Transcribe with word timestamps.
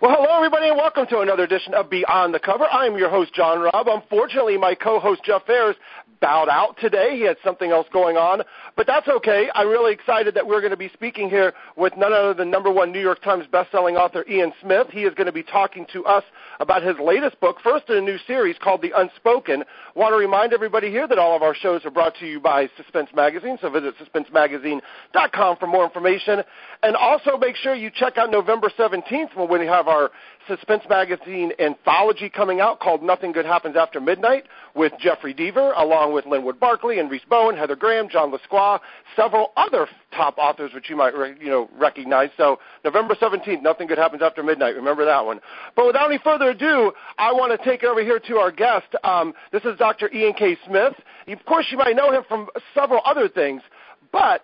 Well, 0.00 0.16
hello, 0.16 0.34
everybody, 0.34 0.68
and 0.68 0.78
welcome 0.78 1.06
to 1.08 1.18
another 1.18 1.42
edition 1.42 1.74
of 1.74 1.90
Beyond 1.90 2.32
the 2.32 2.38
Cover. 2.38 2.64
I'm 2.64 2.96
your 2.96 3.10
host, 3.10 3.34
John 3.34 3.60
Raab. 3.60 3.86
Unfortunately, 3.86 4.56
my 4.56 4.74
co-host, 4.74 5.20
Jeff 5.24 5.42
Ayers, 5.46 5.76
bowed 6.22 6.48
out 6.48 6.76
today. 6.80 7.16
He 7.16 7.22
had 7.22 7.36
something 7.44 7.70
else 7.70 7.86
going 7.92 8.16
on, 8.16 8.42
but 8.76 8.86
that's 8.86 9.08
okay. 9.08 9.48
I'm 9.54 9.68
really 9.68 9.92
excited 9.92 10.34
that 10.34 10.46
we're 10.46 10.60
going 10.60 10.70
to 10.70 10.76
be 10.76 10.90
speaking 10.94 11.28
here 11.28 11.52
with 11.76 11.94
none 11.98 12.14
other 12.14 12.32
than 12.32 12.50
number 12.50 12.70
one 12.70 12.92
New 12.92 13.00
York 13.00 13.22
Times 13.22 13.44
bestselling 13.52 13.98
author 13.98 14.24
Ian 14.28 14.52
Smith. 14.62 14.86
He 14.90 15.02
is 15.02 15.14
going 15.14 15.26
to 15.26 15.32
be 15.32 15.42
talking 15.42 15.86
to 15.92 16.04
us 16.04 16.24
about 16.60 16.82
his 16.82 16.96
latest 16.98 17.38
book, 17.40 17.56
first 17.62 17.88
in 17.90 17.96
a 17.96 18.00
new 18.00 18.18
series 18.26 18.56
called 18.62 18.82
The 18.82 18.92
Unspoken. 18.96 19.64
Want 19.94 20.12
to 20.12 20.16
remind 20.16 20.52
everybody 20.52 20.90
here 20.90 21.08
that 21.08 21.18
all 21.18 21.36
of 21.36 21.42
our 21.42 21.54
shows 21.54 21.84
are 21.84 21.90
brought 21.90 22.14
to 22.20 22.26
you 22.26 22.40
by 22.40 22.68
Suspense 22.76 23.08
Magazine, 23.14 23.58
so 23.60 23.70
visit 23.70 23.94
suspensemagazine.com 23.98 25.56
for 25.58 25.66
more 25.66 25.84
information. 25.84 26.42
And 26.82 26.96
also 26.96 27.36
make 27.36 27.56
sure 27.56 27.74
you 27.74 27.90
check 27.94 28.16
out 28.16 28.30
November 28.30 28.70
17th 28.78 29.36
when 29.36 29.50
we 29.60 29.66
have 29.66 29.88
our 29.90 30.10
Suspense 30.48 30.82
Magazine 30.88 31.52
anthology 31.58 32.30
coming 32.30 32.60
out 32.60 32.80
called 32.80 33.02
Nothing 33.02 33.32
Good 33.32 33.44
Happens 33.44 33.76
After 33.76 34.00
Midnight 34.00 34.44
with 34.74 34.92
Jeffery 34.98 35.34
Deaver, 35.34 35.72
along 35.76 36.14
with 36.14 36.26
Linwood 36.26 36.58
Barclay 36.58 36.98
and 36.98 37.10
Rhys 37.10 37.20
Bowen, 37.28 37.56
Heather 37.56 37.76
Graham, 37.76 38.08
John 38.08 38.32
Lescroart, 38.32 38.80
several 39.14 39.52
other 39.56 39.86
top 40.16 40.38
authors 40.38 40.72
which 40.74 40.88
you 40.88 40.96
might 40.96 41.14
you 41.40 41.48
know 41.48 41.68
recognize. 41.78 42.30
So 42.36 42.58
November 42.84 43.14
17th, 43.14 43.62
Nothing 43.62 43.86
Good 43.86 43.98
Happens 43.98 44.22
After 44.22 44.42
Midnight. 44.42 44.74
Remember 44.74 45.04
that 45.04 45.24
one. 45.24 45.40
But 45.76 45.86
without 45.86 46.10
any 46.10 46.20
further 46.22 46.50
ado, 46.50 46.92
I 47.18 47.32
want 47.32 47.58
to 47.58 47.68
take 47.68 47.82
it 47.82 47.86
over 47.86 48.02
here 48.02 48.18
to 48.18 48.36
our 48.36 48.50
guest. 48.50 48.86
Um, 49.04 49.34
this 49.52 49.64
is 49.64 49.76
Dr. 49.78 50.10
Ian 50.12 50.32
K. 50.32 50.56
Smith. 50.66 50.94
Of 51.28 51.44
course, 51.44 51.66
you 51.70 51.78
might 51.78 51.96
know 51.96 52.12
him 52.12 52.22
from 52.28 52.48
several 52.74 53.02
other 53.04 53.28
things, 53.28 53.62
but 54.10 54.42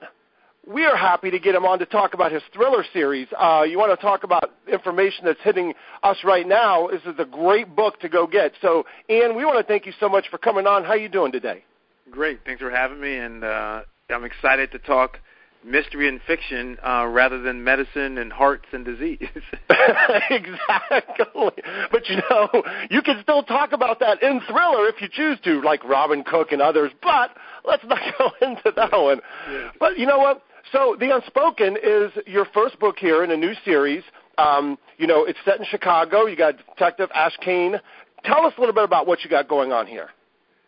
we 0.67 0.85
are 0.85 0.97
happy 0.97 1.31
to 1.31 1.39
get 1.39 1.55
him 1.55 1.65
on 1.65 1.79
to 1.79 1.87
talk 1.87 2.15
about 2.15 2.33
his 2.33 2.43
thriller 2.53 2.85
series. 2.93 3.29
Uh, 3.39 3.63
you 3.69 3.79
want 3.79 3.99
to 3.99 4.05
talk 4.05 4.25
about 4.25 4.53
information 4.71 5.25
that's 5.25 5.41
hitting 5.43 5.75
us 6.03 6.17
right 6.25 6.47
now? 6.47 6.89
This 6.89 7.03
is 7.03 7.15
a 7.19 7.25
great 7.25 7.77
book 7.77 8.01
to 8.01 8.09
go 8.09 8.27
get. 8.27 8.53
So, 8.61 8.85
Ian, 9.09 9.37
we 9.37 9.45
want 9.45 9.59
to 9.59 9.65
thank 9.65 9.87
you 9.87 9.93
so 10.01 10.09
much 10.09 10.25
for 10.31 10.39
coming 10.39 10.67
on. 10.67 10.83
How 10.83 10.91
are 10.91 10.97
you 10.97 11.09
doing 11.09 11.31
today? 11.31 11.65
Great. 12.11 12.41
Thanks 12.45 12.61
for 12.61 12.71
having 12.71 13.01
me, 13.01 13.17
and 13.17 13.45
uh, 13.45 13.83
I'm 14.11 14.25
excited 14.25 14.73
to 14.73 14.79
talk 14.79 15.19
mystery 15.65 16.09
and 16.09 16.21
fiction 16.27 16.79
uh, 16.87 17.07
rather 17.07 17.43
than 17.43 17.65
medicine 17.65 18.19
and 18.19 18.33
hearts 18.33 18.67
and 18.73 18.85
disease. 18.85 19.19
exactly. 20.31 21.63
But 21.91 22.09
you 22.09 22.17
know, 22.31 22.49
you 22.91 23.03
can 23.03 23.21
still 23.23 23.43
talk 23.43 23.73
about 23.73 24.01
that 24.01 24.23
in 24.23 24.41
thriller 24.49 24.89
if 24.89 25.01
you 25.01 25.09
choose 25.11 25.39
to, 25.45 25.61
like 25.63 25.83
Robin 25.85 26.23
Cook 26.25 26.53
and 26.53 26.63
others. 26.63 26.93
But 27.03 27.31
let's 27.65 27.85
not 27.85 27.99
go 28.19 28.31
into 28.43 28.73
that 28.77 28.93
one. 28.93 29.21
Yes. 29.51 29.75
But 29.79 29.99
you 29.99 30.07
know 30.07 30.19
what? 30.19 30.43
So, 30.73 30.97
The 30.99 31.15
Unspoken 31.15 31.77
is 31.81 32.11
your 32.27 32.45
first 32.53 32.79
book 32.81 32.97
here 32.99 33.23
in 33.23 33.31
a 33.31 33.37
new 33.37 33.55
series. 33.65 34.03
Um, 34.37 34.79
you 34.99 35.07
know, 35.07 35.25
it's 35.25 35.39
set 35.45 35.61
in 35.61 35.67
Chicago. 35.67 36.27
You 36.27 36.37
got 36.37 36.57
Detective 36.75 37.09
Ashe 37.15 37.37
Cayne. 37.41 37.81
Tell 38.25 38.45
us 38.45 38.53
a 38.57 38.61
little 38.61 38.75
bit 38.75 38.85
about 38.85 39.07
what 39.07 39.23
you 39.23 39.31
got 39.31 39.49
going 39.49 39.73
on 39.73 39.87
here. 39.87 40.09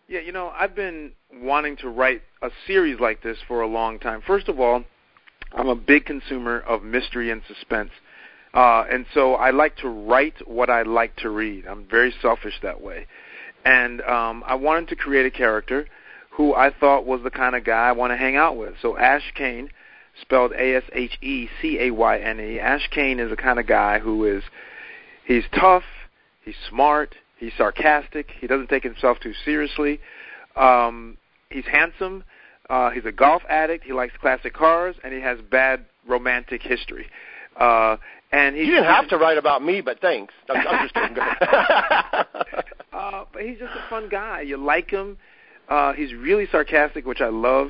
Yeah, 0.06 0.20
you 0.20 0.32
know, 0.32 0.52
I've 0.56 0.74
been 0.74 1.12
wanting 1.34 1.77
to 1.78 1.88
write 1.88 2.22
a 2.42 2.50
series 2.66 3.00
like 3.00 3.22
this 3.22 3.36
for 3.48 3.60
a 3.60 3.66
long 3.66 3.98
time. 3.98 4.22
First 4.27 4.48
of 4.48 4.60
all, 4.60 4.84
I'm 5.52 5.68
a 5.68 5.74
big 5.74 6.05
consumer 6.05 6.60
of 6.60 6.83
mystery 6.83 7.30
and 7.30 7.42
suspense. 7.48 7.90
Uh, 8.55 8.84
and 8.90 9.05
so 9.12 9.34
I 9.34 9.50
like 9.50 9.77
to 9.78 9.88
write 9.88 10.48
what 10.48 10.70
I 10.70 10.83
like 10.83 11.16
to 11.16 11.28
read. 11.28 11.66
I'm 11.66 11.86
very 11.90 12.14
selfish 12.22 12.55
that 12.62 12.80
way. 12.80 13.06
And 13.64 14.00
um, 14.02 14.44
I 14.46 14.55
wanted 14.55 14.88
to 14.90 14.96
create 14.96 15.27
a 15.27 15.30
character 15.30 15.86
who 16.30 16.55
I 16.55 16.70
thought 16.72 17.05
was 17.05 17.20
the 17.24 17.30
kind 17.30 17.56
of 17.56 17.64
guy 17.64 17.88
I 17.88 17.92
want 17.92 18.12
to 18.12 18.16
hang 18.16 18.36
out 18.36 18.56
with. 18.56 18.74
So 18.80 18.96
Ashe 18.96 19.33
Cayne 19.34 19.68
spelled 20.20 20.52
A 20.52 20.77
S 20.77 20.84
H 20.92 21.19
E 21.22 21.48
C 21.61 21.78
A 21.80 21.91
Y 21.91 22.19
N 22.19 22.41
E. 22.41 22.61
Ashe 22.61 22.88
Cayne 22.91 23.19
is 23.20 23.30
the 23.30 23.36
kind 23.36 23.58
of 23.58 23.66
guy 23.66 23.98
who 23.98 24.24
is 24.24 24.42
he's 25.27 25.44
tough, 25.58 25.84
he's 26.44 26.56
smart, 26.69 27.14
he's 27.38 27.52
sarcastic, 27.56 28.30
he 28.41 28.46
doesn't 28.46 28.69
take 28.69 28.83
himself 28.83 29.19
too 29.20 29.33
seriously. 29.44 30.00
Um, 30.56 31.16
he's 31.50 31.66
handsome, 31.66 32.24
uh, 32.68 32.90
he's 32.90 33.05
a 33.05 33.12
golf 33.12 33.42
addict, 33.48 33.84
he 33.84 33.92
likes 33.92 34.14
classic 34.20 34.55
cars, 34.55 34.96
and 35.02 35.12
he 35.12 35.20
has 35.20 35.39
bad 35.51 35.86
romantic 36.06 36.62
history. 36.62 37.06
Uh, 37.58 37.96
and 38.30 38.55
he's, 38.56 38.67
you 38.67 38.73
didn't 38.73 38.86
have 38.86 39.08
to 39.08 39.17
write 39.17 39.39
about 39.39 39.64
me, 39.64 39.80
but 39.80 40.00
thanks. 40.00 40.35
I'm, 40.50 40.67
I'm 40.67 40.85
just 40.85 40.95
kidding. 40.95 41.17
uh, 42.92 43.24
but 43.33 43.42
he's 43.42 43.58
just 43.58 43.73
a 43.74 43.89
fun 43.89 44.08
guy. 44.08 44.42
You 44.42 44.58
like 44.58 44.90
him. 44.90 45.17
Uh, 45.68 45.92
he's 45.95 46.12
really 46.14 46.46
sarcastic, 46.50 47.06
which 47.06 47.20
I 47.20 47.29
love. 47.29 47.68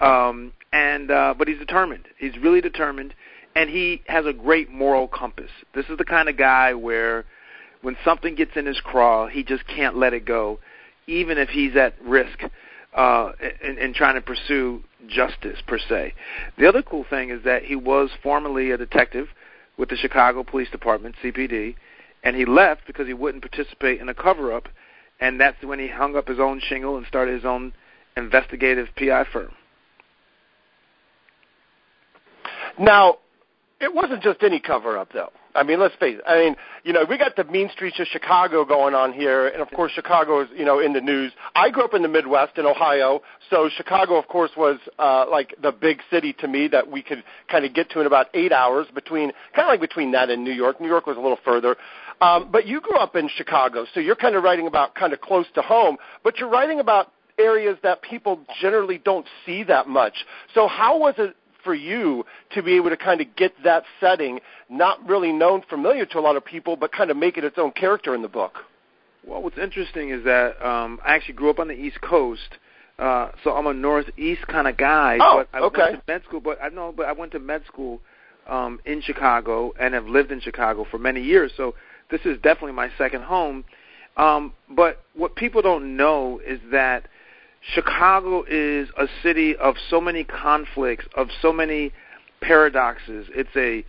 Um, 0.00 0.52
and 0.72 1.10
uh, 1.10 1.34
but 1.36 1.48
he's 1.48 1.58
determined. 1.58 2.06
He's 2.18 2.36
really 2.38 2.60
determined, 2.60 3.14
and 3.54 3.70
he 3.70 4.02
has 4.06 4.26
a 4.26 4.32
great 4.32 4.70
moral 4.70 5.08
compass. 5.08 5.50
This 5.74 5.86
is 5.88 5.98
the 5.98 6.04
kind 6.04 6.28
of 6.28 6.36
guy 6.36 6.74
where, 6.74 7.24
when 7.82 7.96
something 8.04 8.34
gets 8.34 8.52
in 8.56 8.66
his 8.66 8.80
craw, 8.80 9.28
he 9.28 9.44
just 9.44 9.66
can't 9.66 9.96
let 9.96 10.12
it 10.12 10.24
go, 10.24 10.58
even 11.06 11.38
if 11.38 11.48
he's 11.48 11.76
at 11.76 11.94
risk 12.02 12.40
uh, 12.94 13.32
in, 13.62 13.78
in 13.78 13.94
trying 13.94 14.14
to 14.14 14.20
pursue 14.20 14.82
justice 15.06 15.58
per 15.66 15.78
se. 15.78 16.14
The 16.58 16.66
other 16.66 16.82
cool 16.82 17.04
thing 17.08 17.30
is 17.30 17.44
that 17.44 17.64
he 17.64 17.76
was 17.76 18.10
formerly 18.22 18.70
a 18.70 18.76
detective 18.76 19.28
with 19.76 19.88
the 19.88 19.96
Chicago 19.96 20.44
Police 20.44 20.70
Department 20.70 21.16
(CPD), 21.22 21.76
and 22.22 22.36
he 22.36 22.44
left 22.44 22.86
because 22.86 23.06
he 23.06 23.14
wouldn't 23.14 23.42
participate 23.48 24.00
in 24.00 24.08
a 24.08 24.14
cover-up, 24.14 24.68
and 25.20 25.40
that's 25.40 25.62
when 25.62 25.78
he 25.78 25.88
hung 25.88 26.16
up 26.16 26.28
his 26.28 26.40
own 26.40 26.60
shingle 26.60 26.96
and 26.96 27.06
started 27.06 27.34
his 27.34 27.44
own 27.44 27.72
investigative 28.16 28.88
PI 28.96 29.26
firm. 29.32 29.52
Now, 32.78 33.18
it 33.80 33.94
wasn't 33.94 34.22
just 34.22 34.42
any 34.42 34.60
cover 34.60 34.96
up, 34.96 35.12
though. 35.12 35.30
I 35.56 35.62
mean, 35.62 35.78
let's 35.78 35.94
face 35.96 36.18
it. 36.18 36.24
I 36.26 36.38
mean, 36.38 36.56
you 36.82 36.92
know, 36.92 37.04
we 37.08 37.16
got 37.16 37.36
the 37.36 37.44
mean 37.44 37.70
streets 37.72 38.00
of 38.00 38.06
Chicago 38.08 38.64
going 38.64 38.94
on 38.94 39.12
here, 39.12 39.46
and 39.46 39.62
of 39.62 39.70
course, 39.70 39.92
Chicago 39.92 40.40
is, 40.40 40.48
you 40.56 40.64
know, 40.64 40.80
in 40.80 40.92
the 40.92 41.00
news. 41.00 41.32
I 41.54 41.70
grew 41.70 41.84
up 41.84 41.94
in 41.94 42.02
the 42.02 42.08
Midwest 42.08 42.58
in 42.58 42.66
Ohio, 42.66 43.22
so 43.50 43.68
Chicago, 43.76 44.16
of 44.16 44.26
course, 44.26 44.50
was 44.56 44.78
uh, 44.98 45.26
like 45.30 45.54
the 45.62 45.70
big 45.70 46.00
city 46.10 46.32
to 46.40 46.48
me 46.48 46.66
that 46.68 46.90
we 46.90 47.02
could 47.02 47.22
kind 47.48 47.64
of 47.64 47.72
get 47.72 47.90
to 47.90 48.00
in 48.00 48.06
about 48.06 48.26
eight 48.34 48.50
hours 48.50 48.88
between, 48.94 49.32
kind 49.54 49.66
of 49.66 49.68
like 49.68 49.80
between 49.80 50.10
that 50.12 50.28
and 50.28 50.42
New 50.42 50.52
York. 50.52 50.80
New 50.80 50.88
York 50.88 51.06
was 51.06 51.16
a 51.16 51.20
little 51.20 51.38
further. 51.44 51.76
Um, 52.20 52.48
but 52.50 52.66
you 52.66 52.80
grew 52.80 52.96
up 52.96 53.14
in 53.14 53.28
Chicago, 53.36 53.86
so 53.94 54.00
you're 54.00 54.16
kind 54.16 54.34
of 54.34 54.42
writing 54.42 54.66
about 54.66 54.94
kind 54.94 55.12
of 55.12 55.20
close 55.20 55.46
to 55.54 55.62
home, 55.62 55.98
but 56.24 56.38
you're 56.38 56.50
writing 56.50 56.80
about 56.80 57.12
areas 57.38 57.76
that 57.82 58.02
people 58.02 58.40
generally 58.60 58.98
don't 58.98 59.26
see 59.44 59.62
that 59.64 59.88
much. 59.88 60.14
So 60.54 60.68
how 60.68 60.98
was 60.98 61.14
it 61.18 61.36
for 61.64 61.74
you 61.74 62.24
to 62.52 62.62
be 62.62 62.76
able 62.76 62.90
to 62.90 62.96
kind 62.96 63.20
of 63.20 63.34
get 63.36 63.52
that 63.64 63.84
setting, 64.00 64.40
not 64.68 65.06
really 65.08 65.32
known, 65.32 65.62
familiar 65.68 66.06
to 66.06 66.18
a 66.18 66.20
lot 66.20 66.36
of 66.36 66.44
people, 66.44 66.76
but 66.76 66.92
kind 66.92 67.10
of 67.10 67.16
make 67.16 67.36
it 67.36 67.44
its 67.44 67.58
own 67.58 67.72
character 67.72 68.14
in 68.14 68.22
the 68.22 68.28
book? 68.28 68.58
Well, 69.26 69.42
what's 69.42 69.58
interesting 69.58 70.10
is 70.10 70.24
that 70.24 70.64
um, 70.64 71.00
I 71.04 71.14
actually 71.14 71.34
grew 71.34 71.50
up 71.50 71.58
on 71.58 71.68
the 71.68 71.74
East 71.74 72.00
Coast, 72.00 72.58
uh, 72.98 73.30
so 73.42 73.52
I'm 73.52 73.66
a 73.66 73.74
Northeast 73.74 74.46
kind 74.46 74.68
of 74.68 74.76
guy. 74.76 75.18
Oh, 75.20 75.44
but 75.50 75.58
I 75.58 75.62
okay. 75.64 75.80
went 75.80 76.06
to 76.06 76.12
med 76.12 76.22
school, 76.24 76.40
but 76.40 76.62
I 76.62 76.68
know, 76.68 76.92
but 76.94 77.06
I 77.06 77.12
went 77.12 77.32
to 77.32 77.38
med 77.38 77.64
school 77.66 78.00
um, 78.46 78.80
in 78.84 79.00
Chicago 79.00 79.72
and 79.80 79.94
have 79.94 80.06
lived 80.06 80.30
in 80.30 80.40
Chicago 80.40 80.86
for 80.90 80.98
many 80.98 81.22
years. 81.22 81.52
So 81.56 81.74
this 82.10 82.20
is 82.24 82.36
definitely 82.42 82.72
my 82.72 82.90
second 82.98 83.22
home. 83.22 83.64
Um, 84.16 84.52
but 84.70 85.02
what 85.14 85.34
people 85.34 85.62
don't 85.62 85.96
know 85.96 86.40
is 86.46 86.60
that 86.70 87.08
Chicago 87.72 88.44
is 88.48 88.88
a 88.98 89.06
city 89.22 89.56
of 89.56 89.76
so 89.88 90.00
many 90.00 90.24
conflicts, 90.24 91.06
of 91.16 91.28
so 91.40 91.52
many 91.52 91.92
paradoxes. 92.40 93.26
It's 93.30 93.56
a 93.56 93.84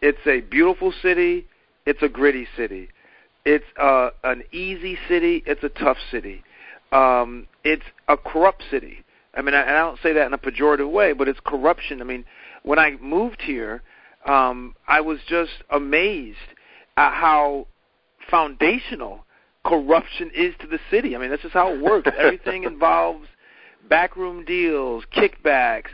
it's 0.00 0.26
a 0.26 0.40
beautiful 0.42 0.92
city, 1.02 1.46
it's 1.86 2.02
a 2.02 2.08
gritty 2.08 2.46
city. 2.56 2.88
It's 3.44 3.64
uh, 3.80 4.10
an 4.24 4.42
easy 4.52 4.98
city, 5.08 5.42
it's 5.46 5.62
a 5.64 5.68
tough 5.68 5.96
city. 6.10 6.42
Um, 6.92 7.46
it's 7.64 7.84
a 8.08 8.16
corrupt 8.16 8.62
city. 8.70 9.04
I 9.34 9.42
mean, 9.42 9.54
I, 9.54 9.62
I 9.62 9.78
don't 9.78 9.98
say 10.02 10.12
that 10.12 10.26
in 10.26 10.32
a 10.32 10.38
pejorative 10.38 10.90
way, 10.90 11.12
but 11.12 11.28
it's 11.28 11.40
corruption. 11.44 12.00
I 12.00 12.04
mean, 12.04 12.24
when 12.62 12.78
I 12.78 12.96
moved 13.00 13.40
here, 13.42 13.82
um, 14.26 14.74
I 14.86 15.00
was 15.00 15.18
just 15.28 15.52
amazed 15.70 16.36
at 16.96 17.12
how 17.12 17.66
foundational 18.30 19.25
corruption 19.66 20.30
is 20.34 20.54
to 20.60 20.66
the 20.66 20.78
city. 20.90 21.14
I 21.14 21.18
mean, 21.18 21.30
that's 21.30 21.42
just 21.42 21.54
how 21.54 21.72
it 21.72 21.80
works. 21.80 22.10
Everything 22.18 22.64
involves 22.64 23.26
backroom 23.88 24.44
deals, 24.44 25.04
kickbacks. 25.14 25.88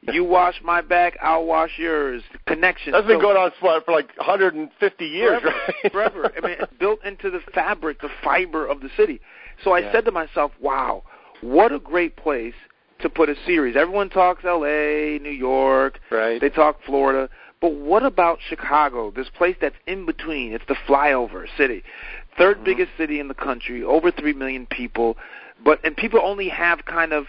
You 0.00 0.22
wash 0.24 0.60
my 0.62 0.80
back, 0.80 1.16
I'll 1.20 1.44
wash 1.44 1.72
yours. 1.76 2.22
Connections. 2.46 2.94
That's 2.94 3.06
been 3.06 3.16
So- 3.16 3.22
going 3.22 3.36
on 3.36 3.50
for, 3.60 3.80
for 3.84 3.92
like 3.92 4.16
150 4.16 5.04
years, 5.04 5.40
forever, 5.42 5.56
right? 5.82 5.92
forever. 5.92 6.32
I 6.36 6.46
mean, 6.46 6.56
it's 6.60 6.72
built 6.78 7.00
into 7.04 7.30
the 7.30 7.40
fabric, 7.52 8.00
the 8.00 8.10
fiber 8.22 8.64
of 8.66 8.80
the 8.80 8.90
city. 8.96 9.20
So 9.64 9.72
I 9.72 9.80
Yeah. 9.80 9.92
said 9.92 10.04
to 10.04 10.12
myself, 10.12 10.52
"Wow, 10.60 11.02
what 11.40 11.72
a 11.72 11.80
great 11.80 12.14
place 12.16 12.54
to 13.00 13.08
put 13.10 13.28
a 13.28 13.34
series." 13.44 13.74
Everyone 13.74 14.08
talks 14.08 14.44
L.A., 14.44 15.18
New 15.20 15.30
York, 15.30 15.98
Right. 16.10 16.40
they 16.40 16.48
talk 16.48 16.80
Florida, 16.84 17.28
but 17.60 17.72
what 17.72 18.04
about 18.04 18.38
Chicago? 18.40 19.10
This 19.10 19.28
place 19.30 19.56
that's 19.60 19.74
in 19.88 20.06
between. 20.06 20.52
It's 20.52 20.64
the 20.66 20.76
flyover 20.86 21.46
city, 21.56 21.82
3rd 22.38 22.58
Mhm. 22.58 22.64
biggest 22.64 22.96
city 22.96 23.20
in 23.20 23.28
the 23.28 23.34
country, 23.34 23.82
over 23.82 24.10
three 24.10 24.32
million 24.32 24.66
people, 24.66 25.16
but 25.64 25.80
and 25.84 25.96
people 25.96 26.20
only 26.22 26.48
have 26.48 26.84
kind 26.84 27.12
of 27.12 27.26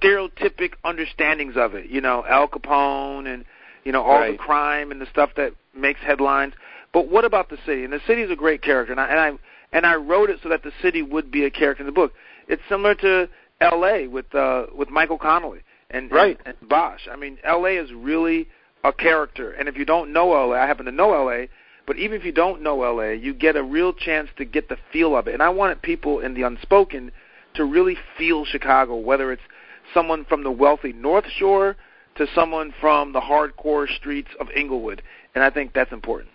stereotypic 0.00 0.74
understandings 0.84 1.56
of 1.56 1.74
it. 1.74 1.86
You 1.86 2.00
know, 2.00 2.24
Al 2.26 2.48
Capone 2.48 3.26
and 3.26 3.44
you 3.84 3.92
know 3.92 4.02
all 4.02 4.26
the 4.26 4.36
crime 4.36 4.90
and 4.90 5.00
the 5.00 5.06
stuff 5.06 5.30
that 5.36 5.52
makes 5.74 6.00
headlines. 6.00 6.54
But 6.92 7.08
what 7.08 7.24
about 7.24 7.48
the 7.50 7.58
city? 7.66 7.84
And 7.84 7.92
the 7.92 8.00
city 8.06 8.22
is 8.22 8.30
a 8.30 8.36
great 8.36 8.62
character, 8.62 8.92
and 8.92 9.00
I 9.00 9.08
and 9.08 9.20
I 9.20 9.32
and 9.72 9.86
I 9.86 9.94
wrote 9.96 10.30
it 10.30 10.40
so 10.42 10.48
that 10.48 10.62
the 10.62 10.72
city 10.82 11.02
would 11.02 11.30
be 11.30 11.44
a 11.44 11.50
character 11.50 11.82
in 11.82 11.86
the 11.86 11.92
book. 11.92 12.12
It's 12.48 12.62
similar 12.68 12.94
to 12.96 13.28
L.A. 13.60 14.08
with 14.08 14.34
uh, 14.34 14.66
with 14.74 14.90
Michael 14.90 15.18
Connelly 15.18 15.60
and, 15.90 16.10
right. 16.10 16.38
and, 16.44 16.56
and 16.60 16.68
Bosch. 16.68 17.08
I 17.10 17.16
mean, 17.16 17.38
L.A. 17.44 17.76
is 17.76 17.92
really 17.92 18.48
a 18.84 18.92
character, 18.92 19.52
and 19.52 19.68
if 19.68 19.76
you 19.76 19.84
don't 19.84 20.12
know 20.12 20.34
L.A., 20.34 20.58
I 20.58 20.66
happen 20.66 20.86
to 20.86 20.92
know 20.92 21.14
L.A. 21.14 21.48
But 21.90 21.98
even 21.98 22.20
if 22.20 22.24
you 22.24 22.30
don't 22.30 22.62
know 22.62 22.76
LA, 22.76 23.14
you 23.14 23.34
get 23.34 23.56
a 23.56 23.64
real 23.64 23.92
chance 23.92 24.28
to 24.36 24.44
get 24.44 24.68
the 24.68 24.76
feel 24.92 25.16
of 25.16 25.26
it. 25.26 25.34
And 25.34 25.42
I 25.42 25.48
wanted 25.48 25.82
people 25.82 26.20
in 26.20 26.34
the 26.34 26.42
unspoken 26.42 27.10
to 27.54 27.64
really 27.64 27.96
feel 28.16 28.44
Chicago, 28.44 28.94
whether 28.94 29.32
it's 29.32 29.42
someone 29.92 30.24
from 30.24 30.44
the 30.44 30.52
wealthy 30.52 30.92
North 30.92 31.24
Shore 31.36 31.76
to 32.14 32.28
someone 32.32 32.72
from 32.80 33.12
the 33.12 33.20
hardcore 33.20 33.88
streets 33.96 34.28
of 34.38 34.46
Englewood. 34.54 35.02
And 35.34 35.42
I 35.42 35.50
think 35.50 35.72
that's 35.72 35.90
important. 35.90 36.30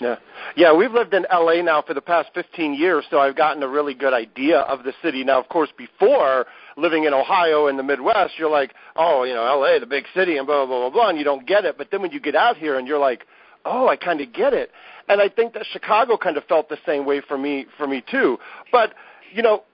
Yeah. 0.00 0.14
Yeah, 0.54 0.76
we've 0.76 0.92
lived 0.92 1.12
in 1.12 1.26
LA 1.28 1.60
now 1.60 1.82
for 1.82 1.92
the 1.92 2.00
past 2.00 2.28
15 2.32 2.74
years, 2.74 3.04
so 3.10 3.18
I've 3.18 3.34
gotten 3.36 3.64
a 3.64 3.68
really 3.68 3.94
good 3.94 4.14
idea 4.14 4.60
of 4.60 4.84
the 4.84 4.92
city. 5.02 5.24
Now, 5.24 5.40
of 5.40 5.48
course, 5.48 5.70
before 5.76 6.46
living 6.76 7.02
in 7.02 7.14
Ohio 7.14 7.66
in 7.66 7.76
the 7.76 7.82
Midwest, 7.82 8.34
you're 8.38 8.48
like, 8.48 8.74
oh, 8.94 9.24
you 9.24 9.34
know, 9.34 9.42
LA, 9.42 9.80
the 9.80 9.86
big 9.86 10.04
city, 10.14 10.36
and 10.36 10.46
blah, 10.46 10.66
blah, 10.66 10.88
blah, 10.88 10.90
blah, 10.90 11.08
and 11.08 11.18
you 11.18 11.24
don't 11.24 11.48
get 11.48 11.64
it. 11.64 11.76
But 11.76 11.88
then 11.90 12.00
when 12.00 12.12
you 12.12 12.20
get 12.20 12.36
out 12.36 12.56
here 12.56 12.78
and 12.78 12.86
you're 12.86 13.00
like, 13.00 13.26
oh, 13.64 13.88
I 13.88 13.96
kind 13.96 14.20
of 14.20 14.32
get 14.32 14.52
it. 14.52 14.70
And 15.08 15.20
I 15.20 15.28
think 15.28 15.54
that 15.54 15.64
Chicago 15.72 16.16
kind 16.16 16.36
of 16.36 16.44
felt 16.44 16.68
the 16.68 16.78
same 16.86 17.04
way 17.04 17.20
for 17.26 17.36
me, 17.38 17.66
for 17.76 17.86
me 17.86 18.02
too. 18.10 18.38
But, 18.70 18.94
you 19.32 19.42
know, 19.42 19.64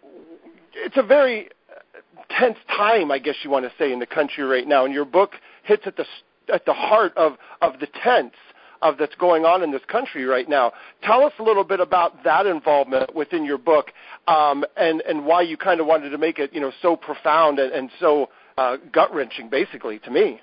it's 0.75 0.97
a 0.97 1.03
very 1.03 1.49
tense 2.39 2.59
time, 2.77 3.11
I 3.11 3.19
guess 3.19 3.37
you 3.43 3.51
want 3.51 3.65
to 3.65 3.73
say, 3.79 3.93
in 3.93 3.99
the 3.99 4.07
country 4.07 4.45
right 4.45 4.67
now. 4.67 4.85
And 4.85 4.95
your 4.95 5.05
book 5.05 5.33
hits 5.63 5.83
at 5.87 5.97
the 5.97 6.05
at 6.53 6.65
the 6.65 6.73
heart 6.73 7.13
of 7.17 7.37
of 7.61 7.81
the 7.81 7.89
tense 8.03 8.35
of 8.83 8.99
that's 8.99 9.15
going 9.17 9.45
on 9.45 9.63
in 9.63 9.73
this 9.73 9.83
country 9.89 10.25
right 10.25 10.49
now. 10.49 10.73
Tell 11.03 11.25
us 11.25 11.33
a 11.39 11.43
little 11.43 11.65
bit 11.65 11.81
about 11.81 12.23
that 12.25 12.47
involvement 12.47 13.15
within 13.15 13.45
your 13.45 13.59
book, 13.59 13.91
um, 14.29 14.65
and 14.77 15.01
and 15.03 15.25
why 15.25 15.43
you 15.43 15.57
kind 15.57 15.81
of 15.81 15.87
wanted 15.87 16.11
to 16.11 16.19
make 16.19 16.39
it, 16.39 16.53
you 16.53 16.61
know, 16.61 16.73
so 16.83 16.97
profound 16.97 17.59
and, 17.59 17.73
and 17.73 17.91
so 18.01 18.29
uh, 18.59 18.77
gut 18.93 19.15
wrenching, 19.15 19.49
basically, 19.49 19.99
to 20.01 20.11
me. 20.11 20.41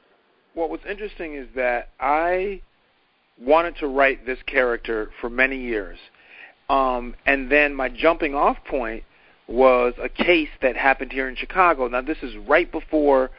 Well, 0.56 0.70
what's 0.70 0.86
interesting 0.86 1.36
is 1.36 1.48
that 1.56 1.90
I 2.00 2.62
wanted 3.40 3.78
to 3.78 3.88
write 3.88 4.26
this 4.26 4.40
character 4.46 5.12
for 5.20 5.30
many 5.30 5.60
years, 5.60 5.98
um, 6.70 7.16
and 7.26 7.52
then 7.52 7.76
my 7.76 7.90
jumping 7.90 8.36
off 8.36 8.58
point 8.66 9.04
was 9.48 9.94
a 10.02 10.10
case 10.10 10.50
that 10.62 10.76
happened 10.76 11.12
here 11.12 11.28
in 11.28 11.36
Chicago. 11.36 11.88
Now, 11.88 12.02
this 12.02 12.18
is 12.22 12.36
right 12.48 12.72
before 12.72 13.32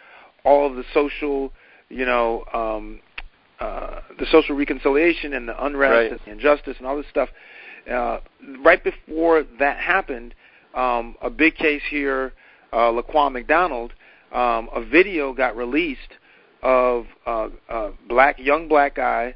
all 0.44 0.67
of 0.67 0.76
the 0.76 0.85
social, 0.93 1.52
you 1.88 2.05
know, 2.05 2.44
um, 2.52 3.00
uh, 3.61 4.00
the 4.19 4.26
social 4.31 4.56
reconciliation 4.56 5.32
and 5.32 5.49
the 5.49 5.64
unrest 5.64 5.93
right. 5.93 6.11
and 6.11 6.20
the 6.25 6.32
injustice 6.32 6.76
and 6.79 6.87
all 6.87 6.97
this 6.97 7.06
stuff. 7.11 7.31
Uh, 7.90 8.19
right 8.62 8.82
before 8.82 9.44
that 9.58 9.79
happened, 9.79 10.35
um, 10.75 11.17
a 11.23 11.31
big 11.31 11.55
case 11.55 11.82
here, 11.88 12.32
uh, 12.73 12.90
Laquan 12.90 13.32
McDonald, 13.32 13.93
um, 14.32 14.69
a 14.75 14.85
video 14.85 15.32
got 15.32 15.56
released 15.56 16.00
of 16.62 17.06
uh, 17.26 17.49
a 17.69 17.90
black 18.08 18.38
young 18.38 18.69
black 18.69 18.97
guy 18.97 19.35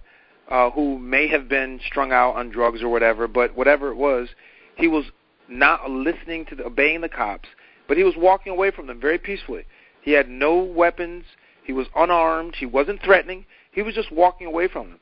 uh, 0.51 0.71
who 0.71 0.99
may 0.99 1.29
have 1.29 1.49
been 1.49 1.81
strung 1.87 2.13
out 2.13 2.35
on 2.37 2.51
drugs 2.51 2.83
or 2.83 2.89
whatever, 2.89 3.29
but 3.29 3.57
whatever 3.57 3.91
it 3.91 3.97
was, 3.97 4.29
he 4.77 4.89
was 4.89 5.05
not 5.49 5.91
listening 5.91 6.45
to 6.47 6.55
the, 6.55 6.65
obeying 6.65 7.01
the 7.01 7.09
cops, 7.09 7.49
but 7.87 7.97
he 7.97 8.05
was 8.05 8.15
walking 8.17 8.53
away 8.53 8.71
from 8.71 8.87
them 8.87 9.01
very 9.01 9.19
peacefully. 9.19 9.65
He 10.01 10.13
had 10.13 10.29
no 10.29 10.57
weapons. 10.59 11.25
He 11.65 11.73
was 11.73 11.87
unarmed. 11.95 12.55
He 12.57 12.67
wasn't 12.67 13.03
threatening. 13.03 13.45
He 13.73 13.83
was 13.83 13.95
just 13.95 14.11
walking 14.11 14.47
away 14.47 14.69
from 14.69 14.91
them. 14.91 15.01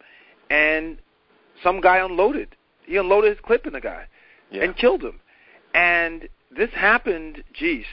And 0.50 0.98
some 1.62 1.80
guy 1.80 1.98
unloaded. 1.98 2.56
He 2.84 2.96
unloaded 2.96 3.30
his 3.30 3.40
clip 3.44 3.66
in 3.66 3.72
the 3.72 3.80
guy 3.80 4.06
yeah. 4.50 4.64
and 4.64 4.76
killed 4.76 5.02
him. 5.02 5.20
And 5.74 6.28
this 6.56 6.70
happened, 6.70 7.44
geez, 7.52 7.84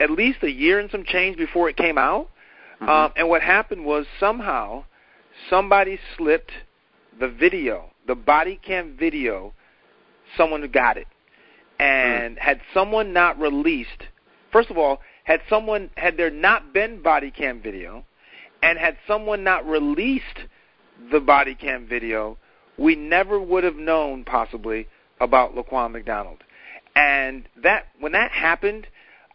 at 0.00 0.10
least 0.10 0.42
a 0.42 0.50
year 0.50 0.78
and 0.78 0.90
some 0.90 1.04
change 1.04 1.36
before 1.36 1.68
it 1.68 1.76
came 1.76 1.98
out. 1.98 2.28
Mm-hmm. 2.80 2.88
Um, 2.88 3.12
and 3.16 3.28
what 3.28 3.42
happened 3.42 3.84
was 3.84 4.06
somehow 4.18 4.84
somebody 5.48 5.98
slipped 6.16 6.50
the 7.18 7.28
video, 7.28 7.90
the 8.06 8.14
body 8.14 8.58
cam 8.64 8.96
video, 8.98 9.52
someone 10.36 10.68
got 10.70 10.96
it. 10.96 11.06
And 11.78 12.34
hmm. 12.34 12.40
had 12.40 12.60
someone 12.72 13.12
not 13.12 13.38
released, 13.38 14.04
first 14.52 14.70
of 14.70 14.78
all, 14.78 15.00
had 15.24 15.40
someone 15.48 15.90
had 15.96 16.16
there 16.16 16.30
not 16.30 16.72
been 16.72 17.02
body 17.02 17.30
cam 17.30 17.62
video, 17.62 18.04
and 18.62 18.78
had 18.78 18.96
someone 19.06 19.44
not 19.44 19.66
released 19.66 20.46
the 21.10 21.20
body 21.20 21.54
cam 21.54 21.86
video, 21.86 22.38
we 22.78 22.94
never 22.94 23.40
would 23.40 23.64
have 23.64 23.76
known 23.76 24.24
possibly 24.24 24.88
about 25.20 25.54
Laquan 25.54 25.92
McDonald. 25.92 26.38
And 26.94 27.48
that 27.62 27.86
when 28.00 28.12
that 28.12 28.30
happened, 28.32 28.86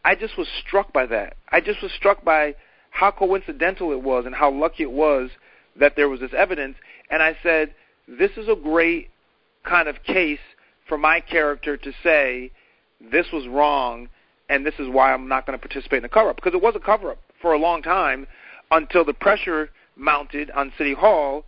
I 0.03 0.15
just 0.15 0.37
was 0.37 0.47
struck 0.65 0.93
by 0.93 1.05
that. 1.07 1.37
I 1.49 1.61
just 1.61 1.81
was 1.81 1.91
struck 1.91 2.23
by 2.23 2.55
how 2.91 3.11
coincidental 3.11 3.91
it 3.91 4.01
was 4.01 4.25
and 4.25 4.35
how 4.35 4.51
lucky 4.51 4.83
it 4.83 4.91
was 4.91 5.29
that 5.79 5.95
there 5.95 6.09
was 6.09 6.19
this 6.19 6.31
evidence. 6.35 6.75
And 7.09 7.21
I 7.21 7.37
said, 7.43 7.73
this 8.07 8.31
is 8.37 8.47
a 8.47 8.55
great 8.55 9.09
kind 9.63 9.87
of 9.87 10.03
case 10.03 10.39
for 10.87 10.97
my 10.97 11.19
character 11.19 11.77
to 11.77 11.91
say 12.03 12.51
this 13.11 13.27
was 13.31 13.47
wrong 13.47 14.09
and 14.49 14.65
this 14.65 14.75
is 14.79 14.87
why 14.87 15.13
I'm 15.13 15.27
not 15.27 15.45
going 15.45 15.59
to 15.59 15.67
participate 15.67 15.97
in 15.97 16.03
the 16.03 16.09
cover 16.09 16.29
up 16.29 16.37
because 16.37 16.53
it 16.53 16.61
was 16.61 16.73
a 16.75 16.79
cover 16.79 17.11
up 17.11 17.19
for 17.41 17.53
a 17.53 17.59
long 17.59 17.81
time 17.81 18.27
until 18.71 19.03
the 19.03 19.13
pressure 19.13 19.69
mounted 19.95 20.49
on 20.51 20.71
City 20.77 20.93
Hall 20.93 21.43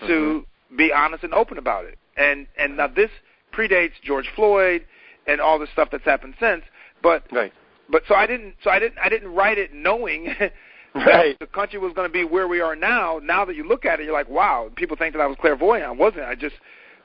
to 0.00 0.06
Mm-hmm. 0.06 0.76
be 0.76 0.92
honest 0.92 1.24
and 1.24 1.32
open 1.32 1.56
about 1.56 1.84
it. 1.84 1.98
And 2.16 2.46
and 2.58 2.76
now 2.76 2.88
this 2.88 3.10
predates 3.52 3.92
George 4.02 4.28
Floyd 4.34 4.84
and 5.26 5.40
all 5.40 5.58
the 5.58 5.66
stuff 5.72 5.88
that's 5.90 6.04
happened 6.04 6.34
since. 6.38 6.62
But 7.02 7.24
Right. 7.32 7.52
but 7.88 8.02
so 8.08 8.14
I 8.14 8.26
didn't 8.26 8.56
so 8.62 8.70
I 8.70 8.78
didn't 8.78 8.98
I 8.98 9.08
didn't 9.08 9.32
write 9.34 9.58
it 9.58 9.72
knowing 9.72 10.34
Right. 11.06 11.36
the 11.40 11.46
country 11.46 11.80
was 11.80 11.92
going 11.92 12.08
to 12.08 12.12
be 12.12 12.22
where 12.24 12.46
we 12.46 12.60
are 12.60 12.76
now. 12.76 13.18
Now 13.20 13.44
that 13.44 13.56
you 13.56 13.66
look 13.66 13.84
at 13.84 13.98
it, 13.98 14.04
you're 14.04 14.12
like, 14.12 14.28
wow. 14.28 14.70
People 14.76 14.96
think 14.96 15.14
that 15.14 15.20
I 15.20 15.26
was 15.26 15.36
clairvoyant. 15.40 15.84
I 15.84 15.90
wasn't. 15.90 16.22
I 16.22 16.36
just 16.36 16.54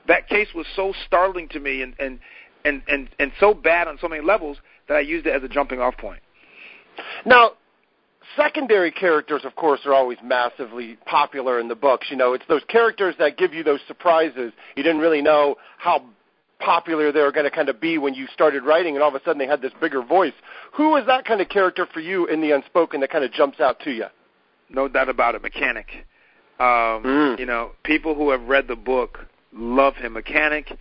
that 0.06 0.28
case 0.28 0.48
was 0.54 0.66
so 0.76 0.94
startling 1.06 1.48
to 1.48 1.60
me 1.60 1.82
and 1.82 1.94
and 1.98 2.20
and 2.64 2.82
and 2.86 3.08
and 3.18 3.32
so 3.40 3.52
bad 3.52 3.88
on 3.88 3.98
so 4.00 4.08
many 4.08 4.22
levels 4.22 4.58
that 4.88 4.96
I 4.96 5.00
used 5.00 5.26
it 5.26 5.34
as 5.34 5.42
a 5.42 5.48
jumping 5.48 5.80
off 5.80 5.96
point. 5.96 6.20
Now, 7.26 7.52
secondary 8.36 8.92
characters, 8.92 9.42
of 9.44 9.56
course, 9.56 9.80
are 9.84 9.94
always 9.94 10.18
massively 10.22 10.96
popular 11.06 11.58
in 11.58 11.68
the 11.68 11.74
books. 11.74 12.08
You 12.10 12.16
know, 12.16 12.32
it's 12.32 12.44
those 12.48 12.62
characters 12.68 13.14
that 13.18 13.36
give 13.36 13.54
you 13.54 13.64
those 13.64 13.80
surprises. 13.88 14.52
You 14.76 14.82
didn't 14.82 15.00
really 15.00 15.22
know 15.22 15.56
how 15.78 16.04
popular 16.60 17.10
they 17.12 17.20
were 17.20 17.32
going 17.32 17.44
to 17.44 17.50
kind 17.50 17.68
of 17.68 17.80
be 17.80 17.98
when 17.98 18.14
you 18.14 18.26
started 18.32 18.62
writing, 18.62 18.94
and 18.94 19.02
all 19.02 19.08
of 19.08 19.14
a 19.14 19.24
sudden 19.24 19.38
they 19.38 19.46
had 19.46 19.62
this 19.62 19.72
bigger 19.80 20.02
voice. 20.02 20.32
Who 20.74 20.90
was 20.90 21.04
that 21.06 21.24
kind 21.24 21.40
of 21.40 21.48
character 21.48 21.86
for 21.92 22.00
you 22.00 22.26
in 22.26 22.40
the 22.40 22.52
unspoken 22.52 23.00
that 23.00 23.10
kind 23.10 23.24
of 23.24 23.32
jumps 23.32 23.60
out 23.60 23.80
to 23.80 23.90
you? 23.90 24.06
No 24.68 24.88
doubt 24.88 25.08
about 25.08 25.34
it. 25.34 25.42
Mechanic. 25.42 25.86
Um, 26.58 27.02
Mm. 27.02 27.38
You 27.38 27.46
know, 27.46 27.72
people 27.84 28.14
who 28.14 28.30
have 28.30 28.42
read 28.42 28.68
the 28.68 28.76
book 28.76 29.18
love 29.52 29.96
him. 29.96 30.12
Mechanic. 30.12 30.72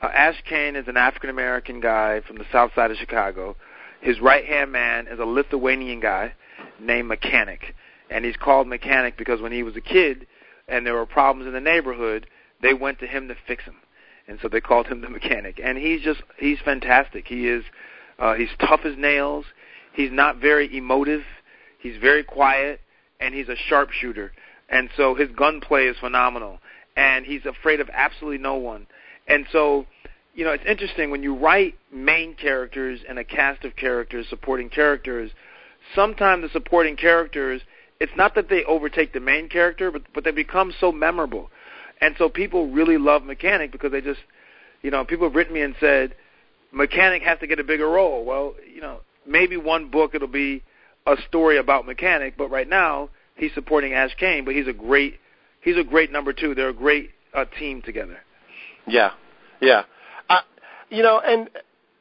Uh, 0.00 0.06
Ashe 0.06 0.42
Cayne 0.48 0.76
is 0.76 0.86
an 0.88 0.96
African 0.96 1.30
American 1.30 1.80
guy 1.80 2.20
from 2.26 2.38
the 2.38 2.44
south 2.52 2.70
side 2.74 2.90
of 2.90 2.96
Chicago. 2.96 3.56
His 4.00 4.20
right 4.20 4.44
hand 4.44 4.70
man 4.70 5.06
is 5.08 5.18
a 5.18 5.24
Lithuanian 5.24 6.00
guy 6.00 6.34
named 6.80 7.08
Mechanic. 7.08 7.74
And 8.10 8.24
he's 8.24 8.36
called 8.36 8.68
Mechanic 8.68 9.16
because 9.16 9.40
when 9.40 9.52
he 9.52 9.62
was 9.62 9.76
a 9.76 9.80
kid 9.80 10.26
and 10.68 10.86
there 10.86 10.94
were 10.94 11.06
problems 11.06 11.46
in 11.46 11.52
the 11.54 11.60
neighborhood, 11.60 12.26
they 12.62 12.74
went 12.74 12.98
to 13.00 13.06
him 13.06 13.28
to 13.28 13.34
fix 13.46 13.64
them. 13.64 13.76
And 14.26 14.38
so 14.40 14.48
they 14.48 14.60
called 14.60 14.86
him 14.86 15.00
the 15.00 15.10
mechanic. 15.10 15.60
And 15.62 15.76
he's 15.78 16.02
just 16.02 16.22
he's 16.38 16.58
fantastic. 16.64 17.26
He 17.26 17.48
is 17.48 17.64
uh 18.18 18.34
he's 18.34 18.50
tough 18.60 18.80
as 18.84 18.96
nails. 18.96 19.44
He's 19.92 20.10
not 20.10 20.38
very 20.38 20.74
emotive. 20.76 21.22
He's 21.78 21.96
very 21.98 22.24
quiet 22.24 22.80
and 23.20 23.34
he's 23.34 23.48
a 23.48 23.56
sharpshooter. 23.56 24.32
And 24.68 24.88
so 24.96 25.14
his 25.14 25.28
gunplay 25.30 25.86
is 25.86 25.96
phenomenal. 25.98 26.58
And 26.96 27.26
he's 27.26 27.44
afraid 27.44 27.80
of 27.80 27.90
absolutely 27.92 28.38
no 28.38 28.54
one. 28.54 28.86
And 29.26 29.46
so, 29.52 29.86
you 30.34 30.44
know, 30.44 30.52
it's 30.52 30.64
interesting 30.66 31.10
when 31.10 31.22
you 31.22 31.34
write 31.34 31.74
main 31.92 32.34
characters 32.34 33.00
and 33.08 33.18
a 33.18 33.24
cast 33.24 33.64
of 33.64 33.76
characters, 33.76 34.26
supporting 34.28 34.68
characters, 34.68 35.30
sometimes 35.94 36.42
the 36.42 36.48
supporting 36.50 36.96
characters, 36.96 37.62
it's 38.00 38.12
not 38.16 38.34
that 38.34 38.48
they 38.48 38.64
overtake 38.64 39.12
the 39.12 39.20
main 39.20 39.48
character, 39.48 39.90
but 39.90 40.02
but 40.14 40.24
they 40.24 40.30
become 40.30 40.72
so 40.80 40.92
memorable. 40.92 41.50
And 42.04 42.14
so 42.18 42.28
people 42.28 42.70
really 42.70 42.98
love 42.98 43.22
Mechanic 43.22 43.72
because 43.72 43.90
they 43.90 44.02
just, 44.02 44.20
you 44.82 44.90
know, 44.90 45.06
people 45.06 45.26
have 45.26 45.34
written 45.34 45.54
me 45.54 45.62
and 45.62 45.74
said, 45.80 46.14
Mechanic 46.70 47.22
has 47.22 47.38
to 47.38 47.46
get 47.46 47.58
a 47.58 47.64
bigger 47.64 47.88
role. 47.88 48.26
Well, 48.26 48.54
you 48.72 48.82
know, 48.82 49.00
maybe 49.26 49.56
one 49.56 49.90
book 49.90 50.14
it'll 50.14 50.28
be 50.28 50.62
a 51.06 51.16
story 51.26 51.56
about 51.56 51.86
Mechanic, 51.86 52.36
but 52.36 52.50
right 52.50 52.68
now 52.68 53.08
he's 53.36 53.54
supporting 53.54 53.94
Ashe 53.94 54.14
Cayne, 54.20 54.44
but 54.44 54.54
he's 54.54 54.68
a 54.68 54.72
great, 54.74 55.14
he's 55.62 55.78
a 55.78 55.82
great 55.84 56.12
number 56.12 56.34
two. 56.34 56.54
They're 56.54 56.68
a 56.68 56.74
great 56.74 57.10
uh, 57.32 57.46
team 57.58 57.80
together. 57.80 58.18
Yeah, 58.86 59.12
yeah. 59.62 59.84
Uh, 60.28 60.40
you 60.90 61.02
know, 61.02 61.22
and 61.24 61.48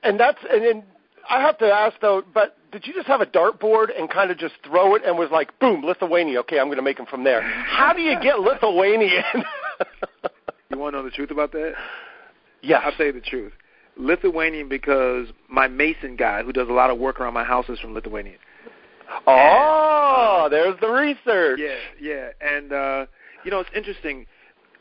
and 0.04 0.20
that's 0.20 0.40
and 0.52 0.66
then 0.66 0.84
I 1.30 1.42
have 1.42 1.58
to 1.60 1.66
ask 1.66 1.96
though, 2.02 2.24
but 2.34 2.58
did 2.74 2.86
you 2.86 2.94
just 2.94 3.08
have 3.08 3.22
a 3.22 3.26
dartboard 3.26 3.88
and 3.98 4.10
kind 4.10 4.32
of 4.32 4.38
just 4.38 4.56
throw 4.66 4.96
it 4.96 5.04
and 5.06 5.18
was 5.18 5.30
like, 5.32 5.58
boom, 5.60 5.86
Lithuania. 5.86 6.42
Okay, 6.42 6.60
I'm 6.60 6.68
going 6.68 6.78
to 6.78 6.84
make 6.84 7.00
him 7.00 7.06
from 7.06 7.24
there. 7.24 7.42
How 7.42 7.94
do 7.94 8.02
you 8.02 8.20
get 8.20 8.40
Lithuanian? 8.40 9.24
You 10.70 10.78
want 10.80 10.94
to 10.94 11.00
know 11.00 11.04
the 11.06 11.12
truth 11.12 11.32
about 11.32 11.52
that? 11.52 11.74
Yes. 12.62 12.82
I'll 12.84 12.92
tell 12.94 13.06
you 13.08 13.12
the 13.14 13.22
truth. 13.22 13.54
Lithuanian 13.96 14.70
because 14.70 15.28
my 15.50 15.68
mason 15.68 16.16
guy, 16.16 16.42
who 16.44 16.52
does 16.52 16.68
a 16.68 16.72
lot 16.74 16.90
of 16.90 16.98
work 16.98 17.20
around 17.20 17.34
my 17.34 17.44
house, 17.44 17.70
is 17.70 17.80
from 17.80 17.94
Lithuania. 17.94 18.38
Oh, 19.28 20.48
there's 20.50 20.80
the 20.82 20.88
research. 20.90 21.60
Yeah, 21.62 21.76
yeah, 22.02 22.30
and 22.42 22.74
uh, 22.74 23.06
you 23.44 23.52
know 23.52 23.60
it's 23.60 23.70
interesting. 23.76 24.26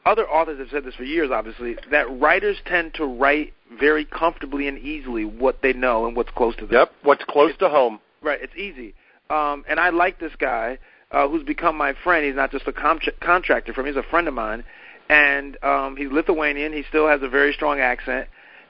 Other 0.05 0.27
authors 0.29 0.59
have 0.59 0.69
said 0.71 0.85
this 0.85 0.95
for 0.97 1.05
years, 1.05 1.31
obviously, 1.33 1.77
that 1.91 2.11
writers 2.21 2.57
tend 2.67 2.95
to 2.95 3.05
write 3.05 3.53
very 3.79 4.05
comfortably 4.05 4.67
and 4.67 4.79
easily 4.79 5.25
what 5.25 5.59
they 5.63 5.73
know 5.73 6.07
and 6.07 6.17
what's 6.17 6.31
close 6.31 6.57
to 6.57 6.67
them. 6.67 6.75
Yep, 6.75 6.93
what's 7.03 7.25
close 7.29 7.51
It's- 7.51 7.59
to 7.61 7.69
home. 7.69 8.01
Right, 8.23 8.41
it's 8.41 8.57
easy. 8.57 8.95
Um, 9.31 9.65
and 9.69 9.81
I 9.81 9.91
like 9.91 10.21
this 10.21 10.33
guy 10.39 10.79
uh, 11.11 11.27
who's 11.29 11.43
become 11.43 11.77
my 11.77 11.93
friend. 12.05 12.25
He's 12.25 12.37
not 12.37 12.51
just 12.53 12.67
a 12.69 12.73
contra- 12.73 13.13
contractor 13.21 13.73
for 13.73 13.83
me; 13.83 13.91
he's 13.91 13.97
a 13.97 14.03
friend 14.05 14.29
of 14.29 14.35
mine. 14.35 14.65
And 15.12 15.62
um, 15.62 15.95
he's 15.99 16.11
Lithuanian. 16.11 16.73
He 16.73 16.85
still 16.88 17.07
has 17.07 17.21
a 17.23 17.28
very 17.28 17.52
strong 17.52 17.81
accent, 17.81 18.28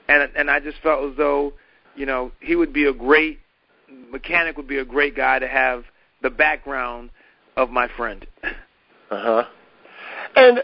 and 0.09 0.29
and 0.35 0.51
I 0.51 0.59
just 0.59 0.79
felt 0.83 1.09
as 1.09 1.17
though, 1.17 1.53
you 1.95 2.05
know, 2.05 2.33
he 2.41 2.57
would 2.57 2.73
be 2.73 2.87
a 2.87 2.93
great 2.93 3.39
mechanic. 4.11 4.57
Would 4.57 4.67
be 4.67 4.79
a 4.79 4.85
great 4.85 5.15
guy 5.15 5.39
to 5.39 5.47
have 5.47 5.85
the 6.21 6.31
background 6.31 7.11
of 7.57 7.71
my 7.71 7.87
friend. 7.97 8.27
Uh 8.43 9.23
huh. 9.23 9.45
And 10.35 10.63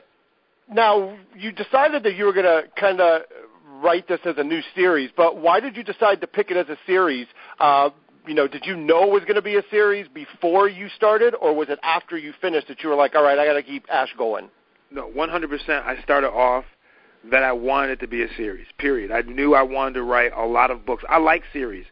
now 0.68 1.16
you 1.36 1.52
decided 1.52 2.02
that 2.02 2.16
you 2.16 2.24
were 2.24 2.32
going 2.32 2.46
to 2.46 2.62
kind 2.80 3.00
of 3.00 3.22
write 3.82 4.08
this 4.08 4.20
as 4.24 4.34
a 4.38 4.42
new 4.42 4.62
series, 4.74 5.10
but 5.16 5.36
why 5.36 5.60
did 5.60 5.76
you 5.76 5.84
decide 5.84 6.20
to 6.22 6.26
pick 6.26 6.50
it 6.50 6.56
as 6.56 6.68
a 6.68 6.78
series? 6.86 7.26
Uh, 7.60 7.90
you 8.26 8.34
know, 8.34 8.48
did 8.48 8.64
you 8.66 8.74
know 8.74 9.04
it 9.04 9.12
was 9.12 9.22
going 9.22 9.36
to 9.36 9.42
be 9.42 9.56
a 9.56 9.62
series 9.70 10.08
before 10.08 10.68
you 10.68 10.88
started, 10.96 11.34
or 11.34 11.54
was 11.54 11.68
it 11.68 11.78
after 11.82 12.18
you 12.18 12.32
finished 12.40 12.66
that 12.68 12.82
you 12.82 12.88
were 12.88 12.96
like, 12.96 13.14
all 13.14 13.22
right, 13.22 13.38
I 13.38 13.46
got 13.46 13.52
to 13.52 13.62
keep 13.62 13.84
Ashe 13.88 14.14
going? 14.18 14.48
No, 14.90 15.08
100%. 15.10 15.68
I 15.68 16.00
started 16.02 16.28
off 16.28 16.64
that 17.30 17.42
I 17.42 17.52
wanted 17.52 17.90
it 17.92 18.00
to 18.00 18.06
be 18.06 18.22
a 18.22 18.28
series. 18.36 18.66
Period. 18.78 19.10
I 19.10 19.22
knew 19.22 19.54
I 19.54 19.62
wanted 19.62 19.94
to 19.94 20.02
write 20.02 20.32
a 20.34 20.46
lot 20.46 20.70
of 20.70 20.86
books. 20.86 21.04
I 21.08 21.18
like 21.18 21.42
series. 21.52 21.86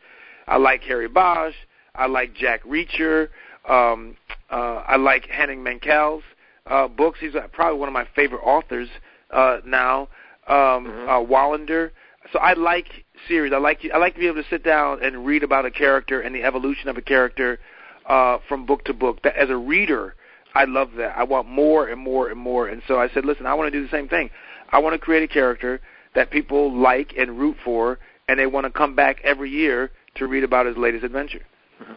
I 0.46 0.56
like 0.56 0.82
Harry 0.82 1.08
Bosch. 1.08 1.54
I 1.94 2.06
like 2.06 2.34
Jack 2.34 2.62
Reacher. 2.64 3.28
Um, 3.68 4.16
uh, 4.50 4.82
I 4.86 4.96
like 4.96 5.26
Henning 5.26 5.62
Mankell's 5.62 6.22
uh, 6.66 6.88
books. 6.88 7.18
He's 7.20 7.34
uh, 7.34 7.48
probably 7.52 7.78
one 7.78 7.88
of 7.88 7.92
my 7.92 8.06
favorite 8.14 8.42
authors 8.42 8.88
uh, 9.30 9.58
now. 9.64 10.08
Um, 10.46 10.86
Mhm. 10.86 11.08
uh, 11.08 11.26
Wallander. 11.26 11.90
So 12.32 12.38
I 12.38 12.52
like 12.54 13.04
series. 13.28 13.52
I 13.52 13.58
like 13.58 13.80
I 13.92 13.98
like 13.98 14.14
to 14.14 14.20
be 14.20 14.26
able 14.26 14.42
to 14.42 14.48
sit 14.48 14.62
down 14.62 15.02
and 15.02 15.26
read 15.26 15.42
about 15.42 15.64
a 15.64 15.70
character 15.70 16.20
and 16.20 16.34
the 16.34 16.42
evolution 16.44 16.88
of 16.88 16.96
a 16.96 17.02
character 17.02 17.58
uh, 18.06 18.38
from 18.48 18.66
book 18.66 18.84
to 18.84 18.94
book. 18.94 19.22
That 19.22 19.36
as 19.36 19.50
a 19.50 19.56
reader, 19.56 20.14
I 20.56 20.64
love 20.64 20.90
that. 20.96 21.16
I 21.16 21.24
want 21.24 21.48
more 21.48 21.88
and 21.88 22.00
more 22.00 22.30
and 22.30 22.40
more. 22.40 22.68
And 22.68 22.82
so 22.88 22.98
I 22.98 23.08
said, 23.12 23.24
listen, 23.24 23.46
I 23.46 23.54
want 23.54 23.72
to 23.72 23.78
do 23.78 23.84
the 23.84 23.90
same 23.90 24.08
thing. 24.08 24.30
I 24.70 24.78
want 24.78 24.94
to 24.94 24.98
create 24.98 25.22
a 25.22 25.32
character 25.32 25.80
that 26.14 26.30
people 26.30 26.72
like 26.74 27.12
and 27.16 27.38
root 27.38 27.56
for, 27.64 27.98
and 28.26 28.38
they 28.38 28.46
want 28.46 28.64
to 28.64 28.70
come 28.70 28.96
back 28.96 29.20
every 29.22 29.50
year 29.50 29.90
to 30.16 30.26
read 30.26 30.44
about 30.44 30.64
his 30.66 30.76
latest 30.76 31.04
adventure. 31.04 31.44
Mm-hmm. 31.82 31.92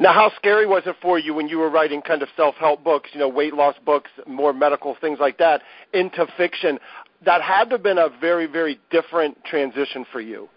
Now, 0.00 0.12
how 0.14 0.32
scary 0.36 0.66
was 0.66 0.82
it 0.86 0.96
for 1.02 1.18
you 1.18 1.34
when 1.34 1.48
you 1.48 1.58
were 1.58 1.70
writing 1.70 2.00
kind 2.02 2.22
of 2.22 2.28
self-help 2.36 2.82
books, 2.82 3.10
you 3.12 3.20
know, 3.20 3.28
weight 3.28 3.54
loss 3.54 3.76
books, 3.84 4.10
more 4.26 4.52
medical 4.52 4.96
things 5.00 5.18
like 5.20 5.38
that, 5.38 5.62
into 5.92 6.26
fiction? 6.36 6.78
That 7.24 7.42
had 7.42 7.64
to 7.64 7.76
have 7.76 7.82
been 7.82 7.98
a 7.98 8.08
very, 8.20 8.46
very 8.46 8.80
different 8.90 9.44
transition 9.44 10.04
for 10.10 10.20
you. 10.20 10.48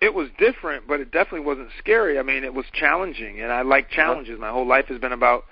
It 0.00 0.14
was 0.14 0.28
different, 0.38 0.88
but 0.88 1.00
it 1.00 1.10
definitely 1.10 1.46
wasn't 1.46 1.68
scary. 1.78 2.18
I 2.18 2.22
mean, 2.22 2.42
it 2.42 2.54
was 2.54 2.66
challenging, 2.72 3.40
and 3.40 3.52
I 3.52 3.62
like 3.62 3.84
uh-huh. 3.86 3.96
challenges. 3.96 4.40
My 4.40 4.50
whole 4.50 4.66
life 4.66 4.86
has 4.86 4.98
been 4.98 5.12
about, 5.12 5.44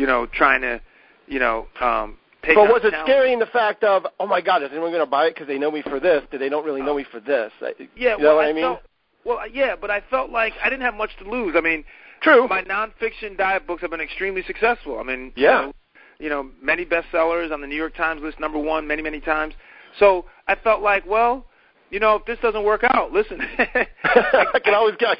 you 0.00 0.06
know, 0.06 0.26
trying 0.32 0.62
to, 0.62 0.80
you 1.28 1.38
know, 1.38 1.66
um, 1.78 2.16
take. 2.42 2.56
But 2.56 2.68
was 2.68 2.80
it 2.84 2.90
challenges. 2.92 3.04
scary 3.04 3.32
in 3.34 3.38
the 3.38 3.46
fact 3.46 3.84
of, 3.84 4.06
oh 4.18 4.26
my 4.26 4.40
God, 4.40 4.62
is 4.62 4.70
anyone 4.72 4.90
going 4.90 5.02
to 5.02 5.06
buy 5.06 5.26
it 5.26 5.34
because 5.34 5.46
they 5.46 5.58
know 5.58 5.70
me 5.70 5.82
for 5.82 6.00
this? 6.00 6.22
Do 6.32 6.38
they 6.38 6.48
don't 6.48 6.64
really 6.64 6.80
know 6.80 6.94
me 6.94 7.04
for 7.12 7.20
this? 7.20 7.52
I- 7.60 7.74
Yeah, 7.78 8.16
you 8.16 8.22
know 8.22 8.28
well, 8.28 8.36
what 8.36 8.46
I 8.46 8.52
mean? 8.54 8.64
Felt, 8.64 8.80
well, 9.26 9.38
yeah, 9.52 9.76
but 9.78 9.90
I 9.90 10.00
felt 10.08 10.30
like 10.30 10.54
I 10.64 10.70
didn't 10.70 10.82
have 10.82 10.94
much 10.94 11.10
to 11.22 11.30
lose. 11.30 11.54
I 11.54 11.60
mean, 11.60 11.84
True. 12.22 12.48
my 12.48 12.62
nonfiction 12.62 13.36
diet 13.36 13.66
books 13.66 13.82
have 13.82 13.90
been 13.90 14.00
extremely 14.00 14.42
successful. 14.46 14.98
I 14.98 15.02
mean, 15.02 15.32
Yeah. 15.36 15.60
you 15.60 15.66
know, 15.66 15.72
you 16.18 16.28
know, 16.30 16.50
many 16.62 16.86
bestsellers 16.86 17.52
on 17.52 17.60
the 17.60 17.66
New 17.66 17.76
York 17.76 17.94
Times 17.94 18.22
list, 18.22 18.40
number 18.40 18.58
one, 18.58 18.86
many, 18.86 19.02
many 19.02 19.20
times. 19.20 19.52
So 19.98 20.24
I 20.48 20.54
felt 20.54 20.80
like, 20.80 21.04
well, 21.06 21.44
you 21.90 22.00
know, 22.00 22.14
if 22.16 22.24
this 22.24 22.38
doesn't 22.40 22.64
work 22.64 22.84
out, 22.84 23.12
listen, 23.12 23.38
I 23.58 24.60
can 24.64 24.72
always 24.74 24.96
get, 24.96 25.18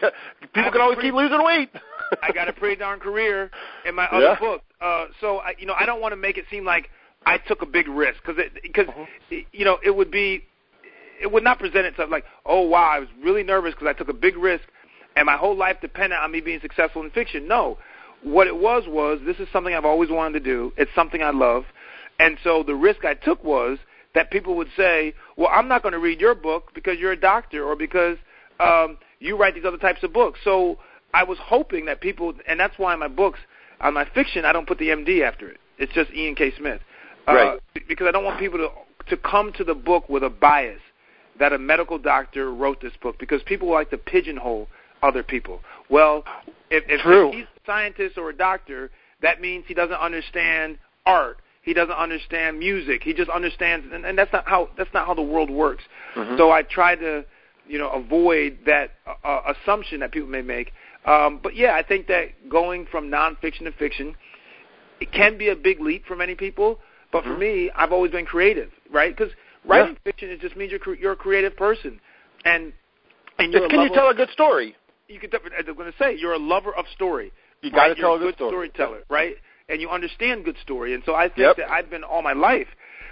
people 0.55 0.73
can 0.73 0.81
always 0.81 0.99
keep 1.01 1.13
losing 1.13 1.43
weight. 1.45 1.69
I 2.23 2.33
got 2.33 2.49
a 2.49 2.53
pretty 2.53 2.77
darn 2.77 3.01
career 3.01 3.51
in 3.85 3.95
my 3.95 4.07
other 4.07 4.27
Yeah. 4.27 4.39
book. 4.39 4.63
Uh, 4.81 5.07
so 5.21 5.39
I, 5.39 5.55
you 5.59 5.67
know, 5.67 5.75
I 5.79 5.87
don't 5.87 6.01
want 6.01 6.13
to 6.13 6.17
make 6.17 6.39
it 6.39 6.45
seem 6.51 6.65
like 6.65 6.91
I 7.27 7.39
took 7.39 7.63
a 7.63 7.67
big 7.67 7.89
risk 7.89 8.21
because 8.25 8.43
because 8.63 8.89
Uh-huh. 8.89 9.05
you 9.53 9.65
know 9.65 9.79
it 9.85 9.95
would 9.95 10.11
be 10.11 10.45
it 11.21 11.31
would 11.31 11.45
not 11.45 11.59
present 11.59 11.85
itself 11.87 12.11
like 12.11 12.25
oh 12.47 12.63
wow 12.63 12.89
I 12.91 12.99
was 12.99 13.09
really 13.23 13.43
nervous 13.43 13.75
because 13.75 13.89
I 13.89 13.93
took 13.93 14.09
a 14.09 14.15
big 14.15 14.37
risk 14.37 14.65
and 15.17 15.27
my 15.27 15.37
whole 15.37 15.57
life 15.57 15.77
depended 15.81 16.19
on 16.19 16.31
me 16.31 16.41
being 16.41 16.61
successful 16.61 17.03
in 17.03 17.11
fiction. 17.11 17.47
No, 17.47 17.79
what 18.23 18.47
it 18.47 18.57
was 18.57 18.85
was 18.87 19.21
this 19.27 19.39
is 19.39 19.49
something 19.53 19.75
I've 19.75 19.85
always 19.85 20.11
wanted 20.11 20.39
to 20.39 20.45
do. 20.45 20.73
It's 20.77 20.91
something 20.95 21.23
I 21.23 21.31
love, 21.31 21.65
and 22.19 22.39
so 22.43 22.63
the 22.63 22.75
risk 22.75 23.05
I 23.05 23.15
took 23.15 23.45
was 23.45 23.79
that 24.15 24.31
people 24.31 24.57
would 24.57 24.69
say, 24.77 25.15
well 25.37 25.51
I'm 25.53 25.69
not 25.69 25.83
going 25.83 25.93
to 25.93 25.99
read 25.99 26.21
your 26.21 26.35
book 26.35 26.73
because 26.75 26.99
you're 26.99 27.13
a 27.13 27.21
doctor 27.21 27.65
or 27.65 27.77
because 27.77 28.17
um, 28.61 28.99
you 29.19 29.37
write 29.37 29.55
these 29.55 29.65
other 29.65 29.79
types 29.79 30.03
of 30.03 30.13
books. 30.13 30.41
So 30.43 30.79
I 31.13 31.25
was 31.25 31.39
hoping 31.41 31.87
that 31.87 32.01
people, 32.01 32.33
and 32.47 32.59
that's 32.59 32.79
why 32.79 32.95
my 32.97 33.09
books, 33.09 33.39
on 33.81 33.95
my 33.95 34.05
fiction, 34.15 34.45
I 34.45 34.53
don't 34.53 34.67
put 34.67 34.79
the 34.79 34.89
MD 34.89 35.23
after 35.23 35.49
it. 35.49 35.59
It's 35.79 35.93
just 35.93 36.11
Ian 36.13 36.35
K. 36.35 36.53
Smith, 36.57 36.81
uh, 37.27 37.35
Right. 37.35 37.61
Because 37.89 38.07
I 38.07 38.11
don't 38.11 38.25
want 38.25 38.39
people 38.39 38.59
to 38.59 38.69
to 39.09 39.17
come 39.17 39.53
to 39.55 39.65
the 39.65 39.75
book 39.75 40.09
with 40.09 40.23
a 40.23 40.31
bias 40.31 40.81
that 41.39 41.53
a 41.53 41.59
medical 41.59 41.99
doctor 41.99 42.53
wrote 42.53 42.81
this 42.81 42.93
book 43.03 43.19
because 43.19 43.43
people 43.43 43.69
like 43.71 43.91
to 43.91 43.99
pigeonhole 43.99 44.69
other 45.03 45.23
people. 45.23 45.61
Well, 45.89 46.25
if, 46.71 46.85
if, 46.87 47.01
if 47.05 47.35
he's 47.35 47.45
a 47.45 47.61
scientist 47.67 48.19
or 48.19 48.31
a 48.31 48.37
doctor, 48.37 48.91
that 49.23 49.41
means 49.41 49.65
he 49.67 49.75
doesn't 49.75 49.97
understand 49.97 50.79
art. 51.07 51.39
He 51.63 51.75
doesn't 51.75 51.95
understand 51.95 52.59
music. 52.59 53.03
He 53.03 53.13
just 53.13 53.31
understands, 53.31 53.87
and, 53.93 54.05
and 54.05 54.17
that's 54.17 54.33
not 54.33 54.47
how 54.47 54.69
that's 54.79 54.93
not 54.95 55.07
how 55.07 55.15
the 55.15 55.23
world 55.23 55.51
works. 55.51 55.85
Mhm. 56.15 56.39
So 56.39 56.51
I 56.51 56.63
try 56.63 56.95
to, 56.97 57.25
you 57.67 57.79
know, 57.79 57.91
avoid 57.91 58.59
that 58.67 58.93
uh, 59.25 59.55
assumption 59.55 60.01
that 60.01 60.13
people 60.13 60.29
may 60.29 60.43
make. 60.43 60.73
Um, 61.07 61.41
but 61.43 61.57
yeah, 61.57 61.75
I 61.75 61.83
think 61.83 62.07
that 62.09 62.49
going 62.49 62.87
from 62.87 63.11
nonfiction 63.11 63.65
to 63.65 63.73
fiction, 63.73 64.15
it 65.01 65.13
can 65.13 65.39
be 65.39 65.49
a 65.49 65.57
big 65.57 65.81
leap 65.81 66.07
for 66.07 66.15
many 66.17 66.35
people. 66.35 66.79
But 67.11 67.25
for 67.25 67.31
Mhm. 67.31 67.39
me, 67.39 67.71
I've 67.75 67.93
always 67.93 68.13
been 68.13 68.27
creative, 68.27 68.71
right? 68.91 69.17
Because 69.17 69.33
writing 69.65 69.97
fiction 70.05 70.31
it 70.31 70.41
just 70.41 70.57
means 70.57 70.71
you're 70.71 70.79
cre- 70.79 70.95
you're 70.95 71.13
a 71.13 71.17
creative 71.17 71.57
person, 71.57 72.01
and 72.45 72.73
and 73.39 73.53
you're 73.53 73.69
can 73.69 73.81
you 73.81 73.89
tell 73.89 74.09
a 74.09 74.15
good 74.15 74.31
story? 74.31 74.77
you 75.11 75.19
could 75.19 75.35
I'm 75.35 75.75
going 75.75 75.91
to 75.91 75.99
say 75.99 76.15
you're 76.17 76.35
a 76.35 76.39
lover 76.39 76.75
of 76.75 76.87
story. 76.95 77.33
You 77.63 77.71
got 77.71 77.83
to 77.83 77.89
right? 77.89 77.97
tell 77.97 78.11
You're 78.11 78.29
a 78.29 78.33
good 78.33 78.35
story. 78.37 78.51
storyteller, 78.51 79.03
right? 79.09 79.35
And 79.69 79.81
you 79.81 79.91
understand 79.91 80.45
good 80.45 80.57
story. 80.63 80.95
And 80.95 81.03
so 81.05 81.15
I 81.15 81.29
think 81.29 81.39
Yep. 81.39 81.57
that 81.59 81.71
I've 81.71 81.91
been 81.91 82.05
all 82.05 82.23
my 82.23 82.33
life. 82.33 82.69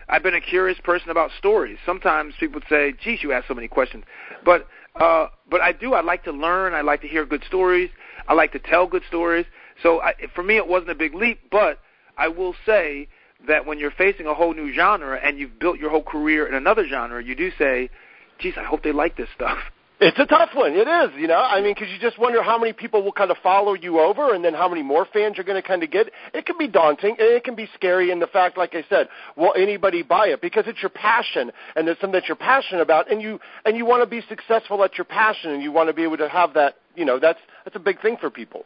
I've 0.08 0.22
been 0.22 0.34
a 0.34 0.40
curious 0.40 0.78
person 0.80 1.10
about 1.10 1.30
stories. 1.38 1.76
Sometimes 1.84 2.34
people 2.40 2.62
say, 2.68 2.92
"Geez, 2.92 3.22
you 3.22 3.32
ask 3.32 3.46
so 3.46 3.54
many 3.54 3.68
questions," 3.68 4.04
but 4.44 4.66
uh, 4.98 5.28
but 5.50 5.60
I 5.60 5.72
do. 5.72 5.94
I 5.94 6.00
like 6.00 6.24
to 6.24 6.32
learn. 6.32 6.74
I 6.74 6.80
like 6.80 7.00
to 7.02 7.08
hear 7.08 7.24
good 7.24 7.44
stories. 7.44 7.90
I 8.26 8.34
like 8.34 8.52
to 8.52 8.58
tell 8.58 8.86
good 8.86 9.04
stories. 9.08 9.46
So 9.82 10.00
I, 10.00 10.14
for 10.34 10.42
me, 10.42 10.56
it 10.56 10.66
wasn't 10.66 10.90
a 10.90 10.94
big 10.94 11.14
leap, 11.14 11.40
but 11.50 11.78
I 12.16 12.28
will 12.28 12.54
say 12.66 13.08
that 13.46 13.66
when 13.66 13.78
you're 13.78 13.92
facing 13.92 14.26
a 14.26 14.34
whole 14.34 14.52
new 14.52 14.72
genre 14.72 15.18
and 15.22 15.38
you've 15.38 15.58
built 15.58 15.78
your 15.78 15.90
whole 15.90 16.02
career 16.02 16.46
in 16.46 16.54
another 16.54 16.86
genre, 16.86 17.22
you 17.22 17.34
do 17.34 17.50
say, 17.56 17.90
"Geez, 18.38 18.54
I 18.56 18.64
hope 18.64 18.82
they 18.82 18.92
like 18.92 19.16
this 19.16 19.28
stuff." 19.34 19.58
It's 20.00 20.18
a 20.18 20.26
tough 20.26 20.50
one. 20.54 20.74
It 20.74 20.86
is, 20.86 21.20
you 21.20 21.26
know. 21.26 21.38
I 21.38 21.60
mean, 21.60 21.74
because 21.74 21.88
you 21.88 21.98
just 21.98 22.18
wonder 22.20 22.40
how 22.40 22.56
many 22.56 22.72
people 22.72 23.02
will 23.02 23.12
kind 23.12 23.32
of 23.32 23.36
follow 23.42 23.74
you 23.74 23.98
over, 23.98 24.32
and 24.32 24.44
then 24.44 24.54
how 24.54 24.68
many 24.68 24.82
more 24.82 25.06
fans 25.12 25.36
you're 25.36 25.44
going 25.44 25.60
to 25.60 25.66
kind 25.66 25.82
of 25.82 25.90
get. 25.90 26.10
It 26.32 26.46
can 26.46 26.56
be 26.56 26.68
daunting, 26.68 27.16
and 27.18 27.28
it 27.28 27.42
can 27.42 27.56
be 27.56 27.68
scary 27.74 28.12
in 28.12 28.20
the 28.20 28.28
fact, 28.28 28.56
like 28.56 28.76
I 28.76 28.84
said, 28.88 29.08
will 29.36 29.52
anybody 29.56 30.04
buy 30.04 30.28
it? 30.28 30.40
Because 30.40 30.64
it's 30.68 30.80
your 30.80 30.90
passion, 30.90 31.50
and 31.74 31.88
it's 31.88 32.00
something 32.00 32.12
that 32.12 32.28
you're 32.28 32.36
passionate 32.36 32.80
about, 32.80 33.10
and 33.10 33.20
you 33.20 33.40
and 33.64 33.76
you 33.76 33.84
want 33.84 34.02
to 34.02 34.06
be 34.08 34.22
successful 34.28 34.84
at 34.84 34.96
your 34.96 35.04
passion, 35.04 35.50
and 35.50 35.62
you 35.62 35.72
want 35.72 35.88
to 35.88 35.92
be 35.92 36.04
able 36.04 36.18
to 36.18 36.28
have 36.28 36.54
that. 36.54 36.76
You 36.94 37.04
know, 37.04 37.18
that's 37.18 37.40
that's 37.64 37.74
a 37.74 37.80
big 37.80 38.00
thing 38.00 38.18
for 38.20 38.30
people. 38.30 38.64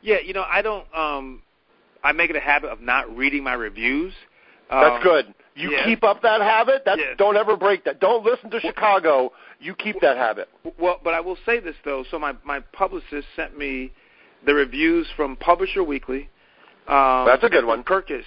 Yeah, 0.00 0.20
you 0.24 0.32
know, 0.32 0.44
I 0.50 0.62
don't. 0.62 0.86
um 0.94 1.42
I 2.02 2.12
make 2.12 2.28
it 2.30 2.36
a 2.36 2.40
habit 2.40 2.70
of 2.70 2.80
not 2.80 3.14
reading 3.16 3.42
my 3.42 3.54
reviews. 3.54 4.12
That's 4.70 4.96
Um, 4.96 5.02
good. 5.02 5.34
You 5.56 5.70
yeah. 5.70 5.84
keep 5.84 6.02
up 6.02 6.22
that 6.22 6.40
habit. 6.40 6.82
That's 6.84 7.00
Yes. 7.00 7.16
don't 7.16 7.36
ever 7.36 7.56
break 7.56 7.84
that. 7.84 8.00
Don't 8.00 8.24
listen 8.24 8.50
to 8.50 8.60
Chicago. 8.60 9.32
You 9.60 9.74
keep 9.74 10.00
that 10.00 10.16
habit. 10.16 10.48
Well, 10.78 10.98
but 11.04 11.14
I 11.14 11.20
will 11.20 11.36
say 11.46 11.60
this 11.60 11.76
though. 11.84 12.02
So 12.10 12.18
my 12.18 12.34
my 12.44 12.60
publicist 12.72 13.28
sent 13.36 13.56
me 13.56 13.92
the 14.44 14.54
reviews 14.54 15.06
from 15.16 15.36
Publisher 15.36 15.82
Weekly. 15.84 16.28
Um, 16.88 17.24
That's 17.26 17.44
a 17.44 17.48
good 17.48 17.64
one. 17.64 17.84
Kirkus, 17.84 18.24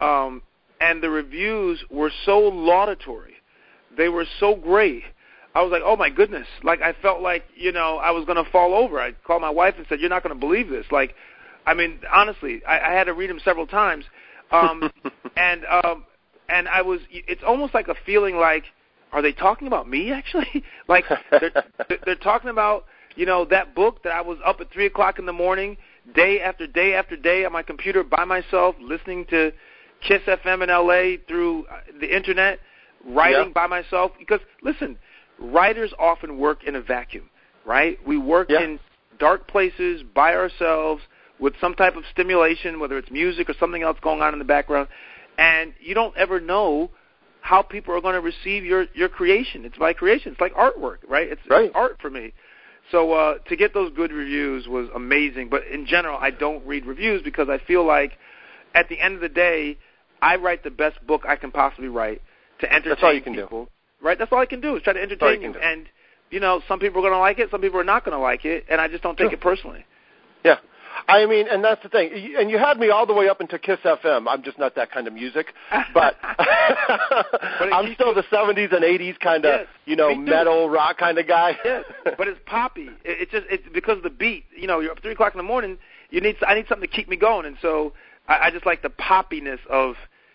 um, 0.00 0.42
and 0.80 1.02
the 1.02 1.10
reviews 1.10 1.84
were 1.90 2.10
so 2.24 2.38
laudatory. 2.40 3.34
They 3.96 4.08
were 4.08 4.26
so 4.40 4.54
great. 4.56 5.04
I 5.54 5.62
was 5.62 5.72
like, 5.72 5.82
oh 5.84 5.96
my 5.96 6.10
goodness! 6.10 6.46
Like 6.62 6.82
I 6.82 6.94
felt 7.00 7.20
like 7.20 7.44
you 7.54 7.72
know 7.72 7.98
I 7.98 8.10
was 8.10 8.24
going 8.24 8.42
to 8.42 8.50
fall 8.50 8.74
over. 8.74 9.00
I 9.00 9.12
called 9.12 9.42
my 9.42 9.50
wife 9.50 9.74
and 9.76 9.86
said, 9.88 10.00
you're 10.00 10.10
not 10.10 10.22
going 10.22 10.34
to 10.34 10.40
believe 10.40 10.68
this. 10.68 10.86
Like, 10.90 11.14
I 11.66 11.74
mean, 11.74 12.00
honestly, 12.12 12.62
I, 12.66 12.80
I 12.80 12.92
had 12.92 13.04
to 13.04 13.12
read 13.14 13.30
them 13.30 13.40
several 13.44 13.66
times. 13.66 14.04
Um, 14.50 14.90
and 15.36 15.64
um, 15.66 16.04
and 16.48 16.68
I 16.68 16.82
was. 16.82 17.00
It's 17.10 17.42
almost 17.46 17.74
like 17.74 17.88
a 17.88 17.94
feeling 18.04 18.36
like, 18.36 18.64
are 19.12 19.22
they 19.22 19.32
talking 19.32 19.66
about 19.66 19.88
me 19.88 20.12
actually? 20.12 20.64
like 20.88 21.04
they're 21.30 21.52
they're 22.04 22.14
talking 22.16 22.50
about 22.50 22.84
you 23.16 23.26
know 23.26 23.44
that 23.46 23.74
book 23.74 24.02
that 24.04 24.12
I 24.12 24.20
was 24.20 24.38
up 24.44 24.60
at 24.60 24.70
three 24.72 24.86
o'clock 24.86 25.18
in 25.18 25.26
the 25.26 25.32
morning, 25.32 25.76
day 26.14 26.40
after 26.40 26.66
day 26.66 26.94
after 26.94 27.16
day 27.16 27.44
on 27.44 27.52
my 27.52 27.62
computer 27.62 28.04
by 28.04 28.24
myself, 28.24 28.76
listening 28.80 29.26
to 29.30 29.52
Kiss 30.06 30.22
FM 30.26 30.62
in 30.62 30.68
LA 30.68 31.22
through 31.26 31.66
uh, 31.66 31.80
the 32.00 32.14
internet, 32.14 32.60
writing 33.04 33.46
Yeah. 33.48 33.52
by 33.54 33.66
myself. 33.66 34.12
Because 34.18 34.40
listen, 34.62 34.98
writers 35.38 35.92
often 35.98 36.38
work 36.38 36.64
in 36.64 36.76
a 36.76 36.80
vacuum, 36.80 37.28
right? 37.64 37.98
We 38.06 38.18
work 38.18 38.50
Yeah. 38.50 38.62
in 38.62 38.80
dark 39.18 39.48
places 39.48 40.02
by 40.14 40.34
ourselves 40.34 41.02
with 41.38 41.54
some 41.60 41.74
type 41.74 41.96
of 41.96 42.04
stimulation, 42.12 42.80
whether 42.80 42.96
it's 42.98 43.10
music 43.10 43.48
or 43.50 43.54
something 43.60 43.82
else 43.82 43.98
going 44.02 44.22
on 44.22 44.32
in 44.32 44.38
the 44.38 44.44
background, 44.44 44.88
and 45.38 45.72
you 45.80 45.94
don't 45.94 46.16
ever 46.16 46.40
know 46.40 46.90
how 47.40 47.62
people 47.62 47.94
are 47.94 48.00
going 48.00 48.14
to 48.14 48.20
receive 48.20 48.64
your 48.64 48.86
your 48.94 49.08
creation. 49.08 49.64
It's 49.64 49.78
my 49.78 49.92
creation. 49.92 50.32
It's 50.32 50.40
like 50.40 50.54
artwork, 50.54 50.98
right? 51.08 51.28
It's, 51.28 51.40
Right. 51.48 51.66
it's 51.66 51.74
art 51.76 51.98
for 52.00 52.10
me. 52.10 52.32
So 52.90 53.12
uh, 53.12 53.38
to 53.48 53.56
get 53.56 53.74
those 53.74 53.92
good 53.94 54.12
reviews 54.12 54.66
was 54.68 54.88
amazing. 54.94 55.48
But 55.48 55.66
in 55.66 55.86
general, 55.86 56.18
I 56.20 56.30
don't 56.30 56.64
read 56.66 56.86
reviews 56.86 57.22
because 57.22 57.48
I 57.48 57.58
feel 57.66 57.84
like 57.86 58.12
at 58.74 58.88
the 58.88 59.00
end 59.00 59.16
of 59.16 59.20
the 59.20 59.28
day, 59.28 59.76
I 60.22 60.36
write 60.36 60.62
the 60.64 60.70
best 60.70 61.04
book 61.06 61.22
I 61.28 61.36
can 61.36 61.50
possibly 61.50 61.88
write 61.88 62.22
to 62.60 62.72
entertain 62.72 62.90
That's 62.90 63.02
all 63.02 63.12
you 63.14 63.20
can 63.20 63.32
do. 63.34 63.68
Right? 64.00 64.18
That's 64.18 64.32
all 64.32 64.38
I 64.38 64.46
can 64.46 64.60
do 64.60 64.76
is 64.76 64.82
try 64.82 64.92
to 64.92 65.02
entertain 65.02 65.40
can 65.40 65.42
you. 65.42 65.52
do. 65.54 65.58
And 65.58 65.86
you 66.30 66.40
know, 66.40 66.60
some 66.66 66.80
people 66.80 66.98
are 67.00 67.02
going 67.02 67.12
to 67.12 67.18
like 67.18 67.38
it, 67.38 67.50
some 67.50 67.60
people 67.60 67.78
are 67.78 67.84
not 67.84 68.04
going 68.04 68.16
to 68.16 68.22
like 68.22 68.44
it, 68.44 68.64
and 68.68 68.80
I 68.80 68.88
just 68.88 69.02
don't 69.02 69.16
take 69.16 69.26
Sure. 69.26 69.34
it 69.34 69.40
personally. 69.40 69.84
Yeah. 70.44 70.56
I 71.08 71.26
mean, 71.26 71.46
and 71.48 71.62
that's 71.62 71.82
the 71.82 71.88
thing. 71.88 72.10
And 72.38 72.50
you 72.50 72.58
had 72.58 72.78
me 72.78 72.90
all 72.90 73.06
the 73.06 73.12
way 73.12 73.28
up 73.28 73.40
into 73.40 73.58
Kiss 73.58 73.78
FM. 73.84 74.26
I'm 74.28 74.42
just 74.42 74.58
not 74.58 74.74
that 74.76 74.90
kind 74.90 75.06
of 75.06 75.12
music, 75.12 75.52
but 75.92 76.16
I'm 76.22 77.86
keeps 77.86 77.96
still 77.96 78.14
the 78.14 78.24
70s 78.32 78.74
and 78.74 78.84
80s 78.84 79.18
kind 79.20 79.44
of, 79.44 79.60
Yes, 79.60 79.66
you 79.84 79.96
know, 79.96 80.14
metal 80.14 80.68
rock 80.68 80.98
kind 80.98 81.18
of 81.18 81.26
guy. 81.26 81.56
Yes, 81.64 81.84
but 82.16 82.28
it's 82.28 82.40
poppy. 82.46 82.88
It, 83.04 83.22
it's 83.22 83.32
just 83.32 83.46
it's 83.50 83.64
because 83.72 83.98
of 83.98 84.02
the 84.02 84.10
beat. 84.10 84.44
You 84.56 84.66
know, 84.66 84.80
you're 84.80 84.92
up 84.92 85.00
three 85.00 85.12
o'clock 85.12 85.34
in 85.34 85.38
the 85.38 85.44
morning. 85.44 85.78
You 86.10 86.20
need 86.20 86.36
I 86.46 86.54
need 86.54 86.66
something 86.68 86.88
to 86.88 86.94
keep 86.94 87.08
me 87.08 87.16
going, 87.16 87.46
and 87.46 87.56
so 87.60 87.92
I, 88.28 88.46
I 88.46 88.50
just 88.50 88.66
like 88.66 88.82
the 88.82 88.90
poppiness 88.90 89.58
of 89.68 89.94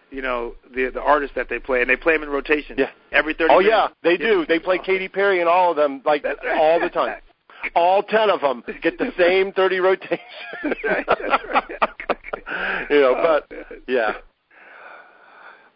you 0.09 0.21
know 0.21 0.55
the 0.73 0.89
the 0.89 1.01
artists 1.01 1.35
that 1.35 1.49
they 1.49 1.59
play, 1.59 1.81
and 1.81 1.89
they 1.89 1.95
play 1.95 2.13
them 2.13 2.23
in 2.23 2.29
rotation. 2.29 2.75
Yeah. 2.77 2.91
every 3.11 3.33
thirty. 3.33 3.53
oh 3.53 3.59
minutes. 3.59 3.73
yeah, 3.73 3.87
they 4.03 4.17
do. 4.17 4.45
They 4.45 4.59
play 4.59 4.77
Katy 4.77 5.07
Perry 5.07 5.39
and 5.39 5.49
all 5.49 5.71
of 5.71 5.77
them 5.77 6.01
like 6.05 6.25
all 6.25 6.79
the 6.79 6.89
time. 6.89 7.21
All 7.75 8.03
10 8.03 8.29
of 8.29 8.41
them 8.41 8.63
get 8.81 8.97
the 8.97 9.11
same 9.17 9.51
30 9.55 9.79
rotations. 9.79 10.19
That's 10.63 10.79
right, 10.83 11.05
right. 11.07 11.63
you 12.89 13.01
know, 13.01 13.15
Oh, 13.17 13.41
but 13.47 13.67
yeah. 13.87 14.13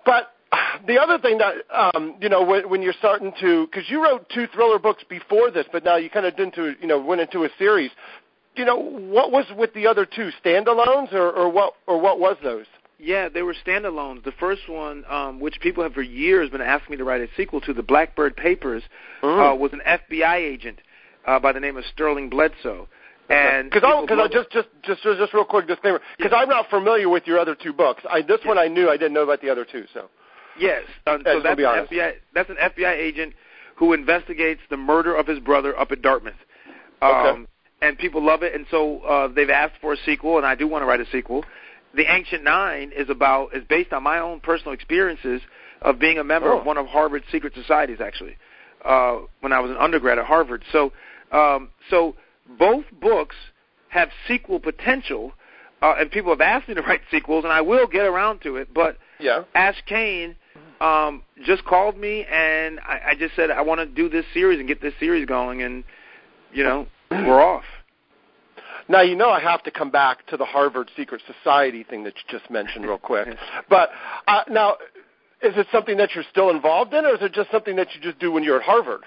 But 0.06 0.32
the 0.88 1.00
other 1.00 1.18
thing 1.18 1.39
that 1.39 1.56
um, 1.74 2.15
you 2.22 2.30
know 2.30 2.44
when, 2.44 2.70
when 2.70 2.82
you're 2.82 2.94
starting 3.00 3.34
to 3.42 3.65
because 3.68 3.89
you 3.89 4.04
wrote 4.04 4.27
two 4.34 4.48
thriller 4.54 4.80
books 4.80 5.04
before 5.10 5.51
this, 5.51 5.65
but 5.72 5.84
now 5.84 5.96
you 5.96 6.10
kind 6.10 6.25
of 6.25 6.38
into 6.38 6.74
you 6.80 6.88
know 6.88 7.00
went 7.00 7.22
into 7.22 7.44
a 7.44 7.50
series. 7.58 7.92
You 8.56 8.65
know 8.65 8.77
what 8.77 9.32
was 9.32 9.46
with 9.58 9.74
the 9.74 9.88
other 9.88 10.06
two 10.06 10.30
standalones 10.44 11.12
or, 11.13 11.30
or 11.32 11.50
what 11.50 11.74
or 11.88 12.00
what 12.00 12.20
was 12.20 12.38
those? 12.44 12.65
Yeah, 13.00 13.27
they 13.27 13.42
were 13.42 13.56
standalones. 13.65 14.24
The 14.24 14.32
first 14.39 14.70
one, 14.70 15.04
um, 15.10 15.39
which 15.42 15.60
people 15.60 15.84
have 15.84 15.94
for 15.94 16.01
years 16.01 16.50
been 16.50 16.62
asking 16.62 16.92
me 16.92 16.98
to 16.98 17.04
write 17.04 17.20
a 17.22 17.27
sequel 17.36 17.60
to, 17.62 17.74
the 17.74 17.84
Blackbird 17.84 18.38
Papers, 18.38 18.84
Mm. 19.22 19.51
uh, 19.51 19.56
was 19.56 19.74
an 19.74 19.82
FBI 19.86 20.36
agent 20.38 20.80
uh, 21.25 21.39
by 21.39 21.51
the 21.51 21.60
name 21.60 21.77
of 21.77 21.84
Sterling 21.94 22.29
Bledsoe. 22.29 22.88
And 23.29 23.72
Because 23.72 23.82
because 24.08 24.20
I 24.20 24.27
just 24.27 24.51
just 24.51 24.67
just 24.84 25.01
just 25.03 25.34
real 25.34 25.46
quick 25.46 25.67
disclaimer 25.67 26.00
because 26.17 26.32
I'm 26.36 26.48
not 26.48 26.70
familiar 26.70 27.10
with 27.10 27.25
your 27.25 27.39
other 27.39 27.55
two 27.55 27.74
books. 27.74 28.03
I 28.10 28.22
this 28.22 28.39
one 28.46 28.60
I 28.60 28.67
knew 28.67 28.88
I 28.89 28.98
didn't 28.98 29.13
know 29.13 29.24
about 29.24 29.41
the 29.41 29.50
other 29.50 29.65
two. 29.65 29.86
So 29.94 30.10
Yes. 30.60 30.84
Um, 31.08 31.22
so 31.25 31.41
that's 31.41 31.60
an 31.60 31.65
honest. 31.65 31.91
FBI. 31.91 32.13
That's 32.36 32.50
an 32.50 32.58
FBI 32.58 32.94
agent 32.96 33.34
who 33.77 33.94
investigates 33.94 34.62
the 34.70 34.77
murder 34.77 35.15
of 35.15 35.25
his 35.27 35.39
brother 35.39 35.77
up 35.77 35.91
at 35.91 36.01
Dartmouth. 36.01 36.36
Um, 37.02 37.12
Okay. 37.12 37.45
And 37.82 37.97
people 37.97 38.23
love 38.26 38.41
it, 38.41 38.56
and 38.56 38.65
so 38.71 38.99
uh, 39.02 39.28
they've 39.28 39.49
asked 39.49 39.76
for 39.82 39.91
a 39.93 39.97
sequel, 40.06 40.38
and 40.38 40.45
I 40.45 40.56
do 40.56 40.65
want 40.65 40.82
to 40.84 40.86
write 40.86 41.02
a 41.02 41.06
sequel. 41.12 41.43
The 41.93 42.06
Ancient 42.12 42.43
Nine 42.43 42.93
is 42.95 43.10
about 43.10 43.54
is 43.54 43.63
based 43.67 43.91
on 43.91 44.02
my 44.02 44.19
own 44.19 44.39
personal 44.39 44.73
experiences 44.73 45.41
of 45.82 45.99
being 45.99 46.17
a 46.17 46.23
member 46.23 46.52
Oh. 46.54 46.60
of 46.60 46.65
one 46.65 46.78
of 46.78 46.88
Harvard's 46.88 47.26
secret 47.32 47.54
societies, 47.54 47.99
actually, 47.99 48.38
uh, 48.86 49.17
when 49.41 49.52
I 49.52 49.60
was 49.60 49.71
an 49.71 49.78
undergrad 49.78 50.17
at 50.17 50.26
Harvard. 50.26 50.63
So, 50.71 50.93
um, 51.36 51.69
so 51.89 52.15
both 52.58 52.86
books 53.02 53.36
have 53.89 54.10
sequel 54.28 54.60
potential, 54.60 55.34
uh, 55.82 55.95
and 56.00 56.10
people 56.10 56.32
have 56.32 56.41
asked 56.41 56.67
me 56.67 56.76
to 56.76 56.82
write 56.88 57.02
sequels, 57.12 57.43
and 57.43 57.52
I 57.52 57.62
will 57.62 57.88
get 57.88 58.06
around 58.06 58.41
to 58.41 58.56
it. 58.58 58.74
But 58.74 58.98
yeah. 59.19 59.43
Ashe 59.54 59.82
Cayne 59.86 60.36
um, 60.80 61.24
just 61.45 61.65
called 61.65 61.98
me, 61.98 62.26
and 62.32 62.80
I, 62.80 63.12
I 63.12 63.15
just 63.17 63.36
said 63.36 63.52
I 63.52 63.62
want 63.62 63.80
to 63.80 63.86
do 63.86 64.10
this 64.10 64.26
series 64.34 64.60
and 64.60 64.67
get 64.67 64.82
this 64.82 64.93
series 65.00 65.26
going, 65.26 65.62
and 65.62 65.84
you 66.54 66.63
know 66.63 66.88
we're 67.12 67.41
off. 67.41 67.63
Now 68.88 69.02
you 69.02 69.15
know 69.15 69.30
I 69.30 69.39
have 69.39 69.63
to 69.63 69.71
come 69.71 69.89
back 69.89 70.26
to 70.28 70.38
the 70.38 70.45
Harvard 70.45 70.89
Secret 70.95 71.21
Society 71.26 71.84
thing 71.84 72.04
that 72.04 72.13
you 72.15 72.39
just 72.39 72.50
mentioned 72.52 72.86
real 72.86 72.98
quick. 72.98 73.28
But 73.69 73.89
uh, 74.28 74.43
now, 74.50 74.76
is 75.41 75.54
it 75.58 75.67
something 75.71 75.98
that 75.98 76.10
you're 76.13 76.26
still 76.30 76.50
involved 76.50 76.93
in, 76.93 77.06
or 77.06 77.15
is 77.15 77.21
it 77.21 77.34
just 77.34 77.52
something 77.52 77.76
that 77.78 77.88
you 77.95 78.02
just 78.02 78.19
do 78.19 78.32
when 78.32 78.43
you're 78.43 78.58
at 78.58 78.63
Harvard? 78.63 79.02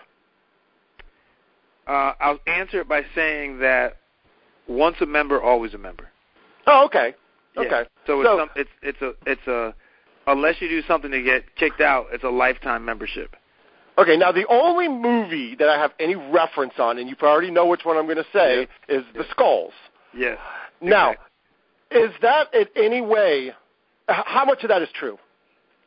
Uh, 1.89 2.13
I'll 2.21 2.39
answer 2.47 2.81
it 2.81 2.89
by 2.89 3.03
saying 3.15 3.61
that 3.61 3.97
once 4.69 4.97
a 5.01 5.07
member, 5.07 5.43
always 5.43 5.73
a 5.75 5.79
member. 5.79 6.09
Oh, 6.67 6.85
okay. 6.87 7.15
Yeah. 7.57 7.63
Okay. 7.63 7.83
So 8.07 8.21
it's 8.21 8.29
some, 8.29 8.51
it's 8.55 8.71
it's 8.83 9.01
a 9.03 9.13
it's 9.27 9.47
a 9.47 9.75
unless 10.27 10.61
you 10.61 10.69
do 10.69 10.83
something 10.87 11.11
to 11.11 11.23
get 11.23 11.57
kicked 11.57 11.81
out, 11.81 12.07
it's 12.13 12.25
a 12.25 12.29
lifetime 12.29 12.85
membership. 12.85 13.35
Okay, 13.97 14.17
now 14.17 14.31
the 14.31 14.47
only 14.49 14.87
movie 14.87 15.57
that 15.57 15.69
I 15.69 15.81
have 15.81 15.91
any 15.99 16.15
reference 16.15 16.75
on, 16.79 16.99
and 16.99 17.09
you 17.09 17.17
already 17.21 17.51
know 17.51 17.67
which 17.67 17.85
one 17.85 17.97
I'm 17.97 18.05
going 18.05 18.19
to 18.19 18.27
say, 18.33 18.69
is 18.89 19.03
The 19.15 19.25
Skulls. 19.31 19.73
Yes. 20.15 20.39
Now, 20.81 21.15
Exactly. 21.91 22.03
is 22.03 22.11
that 22.23 22.55
in 22.55 22.67
any 22.77 23.01
way? 23.01 23.53
How 24.09 24.45
much 24.45 24.63
of 24.63 24.69
that 24.69 24.83
is 24.83 24.89
true? 24.95 25.19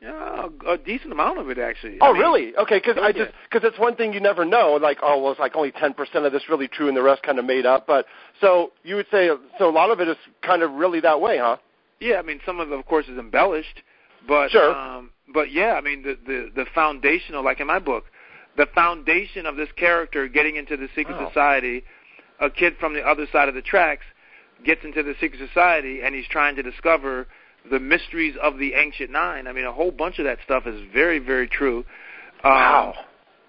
Yeah, 0.01 0.47
a 0.67 0.77
decent 0.79 1.11
amount 1.11 1.37
of 1.37 1.49
it 1.49 1.59
actually. 1.59 1.97
Oh, 2.01 2.09
I 2.09 2.13
mean, 2.13 2.21
really? 2.21 2.55
Okay, 2.57 2.79
because 2.79 2.97
I 2.99 3.11
just 3.11 3.31
because 3.49 3.67
it's 3.67 3.77
one 3.77 3.95
thing 3.95 4.13
you 4.13 4.19
never 4.19 4.43
know. 4.43 4.79
Like, 4.81 4.97
oh, 5.03 5.21
well, 5.21 5.31
it's 5.31 5.39
like 5.39 5.55
only 5.55 5.71
ten 5.71 5.93
percent 5.93 6.25
of 6.25 6.31
this 6.31 6.41
really 6.49 6.67
true, 6.67 6.87
and 6.87 6.97
the 6.97 7.03
rest 7.03 7.21
kind 7.21 7.37
of 7.37 7.45
made 7.45 7.67
up. 7.67 7.85
But 7.85 8.07
so 8.39 8.71
you 8.83 8.95
would 8.95 9.05
say 9.11 9.29
so 9.59 9.69
a 9.69 9.71
lot 9.71 9.91
of 9.91 9.99
it 9.99 10.07
is 10.07 10.17
kind 10.41 10.63
of 10.63 10.71
really 10.71 11.01
that 11.01 11.21
way, 11.21 11.37
huh? 11.37 11.57
Yeah, 11.99 12.15
I 12.15 12.23
mean 12.23 12.39
some 12.47 12.59
of 12.59 12.71
it, 12.71 12.79
of 12.79 12.83
course, 12.87 13.05
is 13.07 13.19
embellished, 13.19 13.83
but 14.27 14.49
Sure. 14.49 14.75
um, 14.75 15.11
but 15.31 15.51
yeah, 15.51 15.73
I 15.73 15.81
mean 15.81 16.01
the 16.01 16.17
the 16.25 16.49
the 16.55 16.65
foundational, 16.73 17.43
like 17.43 17.59
in 17.59 17.67
my 17.67 17.77
book, 17.77 18.05
the 18.57 18.65
foundation 18.73 19.45
of 19.45 19.55
this 19.55 19.69
character 19.75 20.27
getting 20.27 20.55
into 20.55 20.77
the 20.77 20.87
secret 20.95 21.15
society, 21.27 21.83
a 22.39 22.49
kid 22.49 22.75
from 22.79 22.95
the 22.95 23.01
other 23.01 23.27
side 23.31 23.49
of 23.49 23.53
the 23.53 23.61
tracks 23.61 24.05
gets 24.65 24.83
into 24.83 25.03
the 25.03 25.13
secret 25.21 25.47
society, 25.47 26.01
and 26.01 26.15
he's 26.15 26.27
trying 26.27 26.55
to 26.55 26.63
discover 26.63 27.27
the 27.69 27.80
mysteries 27.80 28.36
of 28.41 28.58
the 28.58 28.74
ancient 28.74 29.12
nine. 29.12 29.47
I 29.47 29.54
mean, 29.54 29.65
a 29.65 29.71
whole 29.71 29.91
bunch 29.91 30.19
of 30.19 30.26
that 30.26 30.39
stuff 30.43 30.65
is 30.65 30.82
very 30.93 31.19
very 31.19 31.47
true. 31.47 31.86
Um, 32.43 32.52
Wow. 32.52 32.93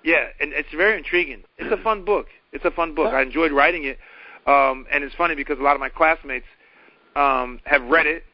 yeah, 0.03 0.27
and 0.41 0.53
it's 0.53 0.69
very 0.77 0.99
intriguing. 0.99 1.45
It's 1.59 1.73
a 1.73 1.83
fun 1.83 2.05
book. 2.05 2.27
It's 2.53 2.65
a 2.65 2.71
fun 2.71 2.95
book. 2.95 3.13
I 3.15 3.23
enjoyed 3.23 3.53
writing 3.53 3.85
it, 3.85 3.99
um, 4.47 4.87
and 4.91 5.03
it's 5.05 5.15
funny 5.15 5.35
because 5.35 5.59
a 5.59 5.63
lot 5.63 5.75
of 5.75 5.81
my 5.81 5.89
classmates 5.89 6.47
um, 7.17 7.61
have 7.65 7.83
read 7.85 8.07
it 8.07 8.25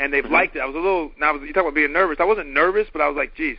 and 0.00 0.12
they've 0.12 0.24
Mhm. 0.24 0.30
liked 0.30 0.56
it. 0.56 0.60
I 0.60 0.66
was 0.66 0.74
a 0.76 0.78
little. 0.78 1.12
Now, 1.18 1.30
I 1.30 1.32
was, 1.32 1.42
you 1.42 1.52
talk 1.52 1.62
about 1.62 1.74
being 1.74 1.92
nervous. 1.92 2.18
I 2.20 2.24
wasn't 2.24 2.48
nervous, 2.50 2.88
but 2.92 3.02
I 3.02 3.08
was 3.08 3.16
like, 3.16 3.34
geez, 3.34 3.56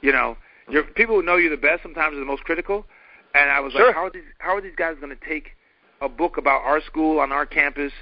you 0.00 0.12
know, 0.12 0.36
your 0.70 0.82
people 0.84 1.16
who 1.16 1.22
know 1.22 1.36
you 1.36 1.50
the 1.50 1.56
best 1.56 1.82
sometimes 1.82 2.16
are 2.16 2.20
the 2.20 2.24
most 2.24 2.44
critical. 2.44 2.86
And 3.34 3.50
I 3.50 3.60
was 3.60 3.72
Sure. 3.72 3.86
like, 3.86 3.94
how 3.94 4.06
are 4.06 4.10
these 4.10 4.24
how 4.38 4.56
are 4.56 4.60
these 4.60 4.76
guys 4.76 4.96
going 5.00 5.16
to 5.16 5.24
take 5.26 5.56
a 6.00 6.08
book 6.08 6.36
about 6.36 6.62
our 6.62 6.80
school 6.80 7.20
on 7.20 7.32
our 7.32 7.46
campus 7.46 7.92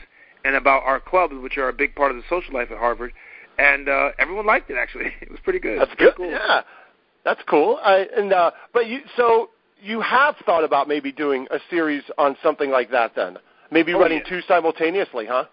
and 0.45 0.55
about 0.57 0.83
our 0.85 1.01
clubs, 1.01 1.35
which 1.43 1.57
are 1.59 1.69
a 1.69 1.73
big 1.73 1.95
part 1.95 2.11
of 2.11 2.17
the 2.17 2.23
social 2.29 2.55
life 2.55 2.71
at 2.71 2.79
Harvard? 2.79 3.13
And 3.59 3.89
uh, 3.89 4.11
everyone 4.19 4.47
liked 4.47 4.71
it. 4.71 4.77
Actually, 4.79 5.13
it 5.21 5.31
was 5.31 5.41
pretty 5.45 5.59
good. 5.61 5.79
That's 5.81 5.93
It 5.93 5.99
good. 5.99 6.15
Cool. 6.17 6.31
Yeah, 6.31 6.63
that's 7.25 7.41
cool. 7.49 7.79
I, 7.83 8.07
and 8.17 8.33
uh, 8.33 8.51
but 8.73 8.87
you 8.87 9.01
so 9.17 9.51
you 9.81 10.01
have 10.01 10.37
thought 10.47 10.65
about 10.65 10.89
maybe 10.89 11.13
doing 11.13 11.47
a 11.51 11.59
series 11.71 12.03
on 12.19 12.37
something 12.43 12.71
like 12.71 12.91
that 12.93 13.15
then? 13.15 13.37
Maybe 13.71 13.93
Oh, 13.95 14.01
running 14.01 14.19
yeah. 14.25 14.29
two 14.29 14.41
simultaneously, 14.47 15.27
huh? 15.27 15.45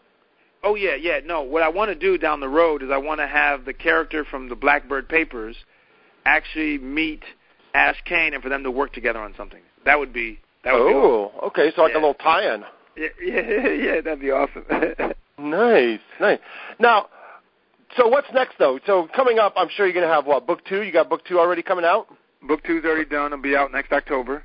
Oh 0.64 0.76
yeah, 0.76 0.96
yeah. 0.96 1.20
No, 1.24 1.42
what 1.42 1.64
I 1.64 1.70
want 1.70 1.90
to 1.90 1.96
do 1.96 2.18
down 2.18 2.40
the 2.42 2.50
road 2.50 2.84
is 2.84 2.90
I 2.92 2.98
want 2.98 3.20
to 3.22 3.28
have 3.28 3.66
the 3.66 3.74
character 3.74 4.26
from 4.26 4.50
the 4.50 4.56
Blackbird 4.56 5.08
Papers 5.08 5.56
actually 6.26 6.78
meet 6.78 7.24
Ashe 7.74 8.02
Cayne 8.06 8.34
and 8.34 8.44
for 8.44 8.50
them 8.50 8.64
to 8.64 8.72
work 8.72 8.94
together 8.94 9.20
on 9.20 9.34
something. 9.38 9.62
That 9.86 10.00
would 10.00 10.12
be 10.14 10.40
that 10.64 10.74
would 10.74 10.88
be 10.90 10.94
awesome. 10.94 11.32
oh, 11.42 11.48
okay. 11.48 11.72
So 11.76 11.82
like 11.84 11.94
a 11.94 11.98
little 11.98 12.14
tie-in. 12.16 12.64
Yeah, 12.98 13.08
yeah, 13.24 13.68
yeah, 13.70 14.02
that'd 14.02 14.20
be 14.20 14.32
awesome. 14.32 14.66
Nice, 15.42 16.02
nice. 16.20 16.40
Now, 16.80 17.08
so 17.96 18.10
what's 18.10 18.28
next 18.34 18.56
though? 18.60 18.78
So 18.86 19.08
coming 19.16 19.40
up, 19.40 19.54
I'm 19.56 19.70
sure 19.70 19.86
you're 19.86 19.94
going 19.94 20.06
to 20.06 20.14
have 20.14 20.26
what 20.26 20.46
book 20.46 20.66
two? 20.66 20.82
You 20.82 20.92
got 20.92 21.08
book 21.10 21.24
two 21.26 21.40
already 21.40 21.62
coming 21.64 21.86
out? 21.86 22.08
Book 22.46 22.62
two's 22.66 22.84
already 22.84 23.10
done. 23.10 23.28
It'll 23.32 23.42
be 23.42 23.56
out 23.56 23.72
next 23.72 23.94
October. 23.94 24.44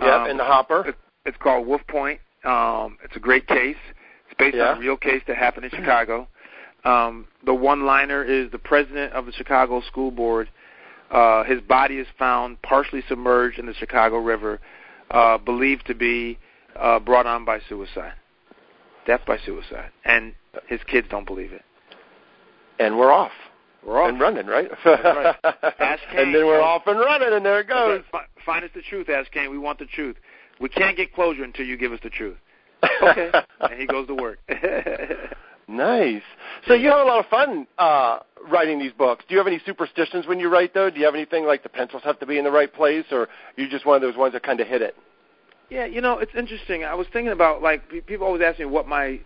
Yep, 0.00 0.08
Um, 0.12 0.30
in 0.30 0.36
the 0.36 0.44
hopper. 0.44 0.86
It, 0.90 0.94
it's 1.26 1.36
called 1.38 1.66
Wolf 1.66 1.80
Point. 1.88 2.20
Um, 2.44 2.98
it's 3.02 3.16
a 3.16 3.18
great 3.18 3.48
case. 3.48 3.76
It's 4.30 4.38
based 4.38 4.56
Yeah. 4.56 4.70
on 4.70 4.76
a 4.76 4.80
real 4.80 4.96
case 4.96 5.22
that 5.26 5.36
happened 5.36 5.64
in 5.64 5.70
Chicago. 5.72 6.28
Um, 6.84 7.26
the 7.44 7.52
one-liner 7.54 8.22
is 8.22 8.48
the 8.52 8.58
president 8.60 9.12
of 9.14 9.26
the 9.26 9.32
Chicago 9.32 9.80
School 9.80 10.12
Board. 10.12 10.48
Uh, 11.10 11.42
his 11.44 11.60
body 11.62 11.98
is 11.98 12.06
found 12.16 12.62
partially 12.62 13.02
submerged 13.08 13.58
in 13.58 13.66
the 13.66 13.74
Chicago 13.74 14.18
River, 14.18 14.60
uh, 15.10 15.36
believed 15.38 15.84
to 15.88 15.94
be 15.96 16.38
uh, 16.76 16.98
brought 16.98 17.26
on 17.26 17.44
by 17.44 17.60
suicide, 17.68 18.14
death 19.06 19.20
by 19.26 19.38
suicide, 19.44 19.90
and 20.04 20.34
his 20.66 20.80
kids 20.86 21.06
don't 21.10 21.26
believe 21.26 21.52
it. 21.52 21.62
And 22.78 22.98
we're 22.98 23.12
off. 23.12 23.32
We're 23.86 24.02
off 24.02 24.08
and 24.10 24.20
running, 24.20 24.46
right? 24.46 24.68
right. 24.84 25.36
Ask 25.44 26.02
Kane. 26.10 26.20
and 26.20 26.34
then 26.34 26.46
we're 26.46 26.60
off 26.60 26.82
and 26.86 26.98
running, 26.98 27.32
and 27.32 27.44
there 27.44 27.60
it 27.60 27.68
goes. 27.68 28.02
Find 28.44 28.64
us 28.64 28.70
the 28.74 28.82
truth, 28.82 29.08
Ashe 29.08 29.28
Cayne. 29.32 29.50
We 29.50 29.58
want 29.58 29.78
the 29.78 29.86
truth. 29.86 30.16
We 30.60 30.68
can't 30.68 30.96
get 30.96 31.14
closure 31.14 31.44
until 31.44 31.64
you 31.64 31.76
give 31.76 31.92
us 31.92 32.00
the 32.02 32.10
truth. 32.10 32.36
Okay. 33.02 33.30
and 33.60 33.80
he 33.80 33.86
goes 33.86 34.06
to 34.08 34.14
work. 34.14 34.38
nice. 35.68 36.22
So 36.66 36.74
you 36.74 36.88
have 36.90 37.00
a 37.00 37.04
lot 37.04 37.18
of 37.24 37.26
fun 37.26 37.66
uh, 37.76 38.20
writing 38.48 38.78
these 38.78 38.92
books. 38.92 39.24
Do 39.28 39.34
you 39.34 39.38
have 39.38 39.46
any 39.48 39.60
superstitions 39.66 40.26
when 40.26 40.38
you 40.38 40.48
write, 40.48 40.74
though? 40.74 40.88
Do 40.90 40.98
you 40.98 41.04
have 41.06 41.14
anything 41.14 41.44
like 41.44 41.62
the 41.64 41.68
pencils 41.68 42.02
have 42.04 42.18
to 42.20 42.26
be 42.26 42.38
in 42.38 42.44
the 42.44 42.50
right 42.50 42.72
place, 42.72 43.04
or 43.10 43.22
are 43.22 43.28
you 43.56 43.68
just 43.68 43.84
one 43.86 43.96
of 43.96 44.02
those 44.02 44.16
ones 44.16 44.32
that 44.34 44.42
kind 44.44 44.60
of 44.60 44.66
hit 44.68 44.82
it? 44.82 44.96
Yeah, 45.70 45.84
you 45.84 46.00
know, 46.00 46.18
it's 46.18 46.34
interesting. 46.36 46.84
I 46.84 46.94
was 46.94 47.06
thinking 47.12 47.32
about 47.32 47.62
like 47.62 47.82
people 48.06 48.26
always 48.26 48.42
ask 48.42 48.58
me 48.58 48.64
what 48.64 48.86
my 48.88 49.20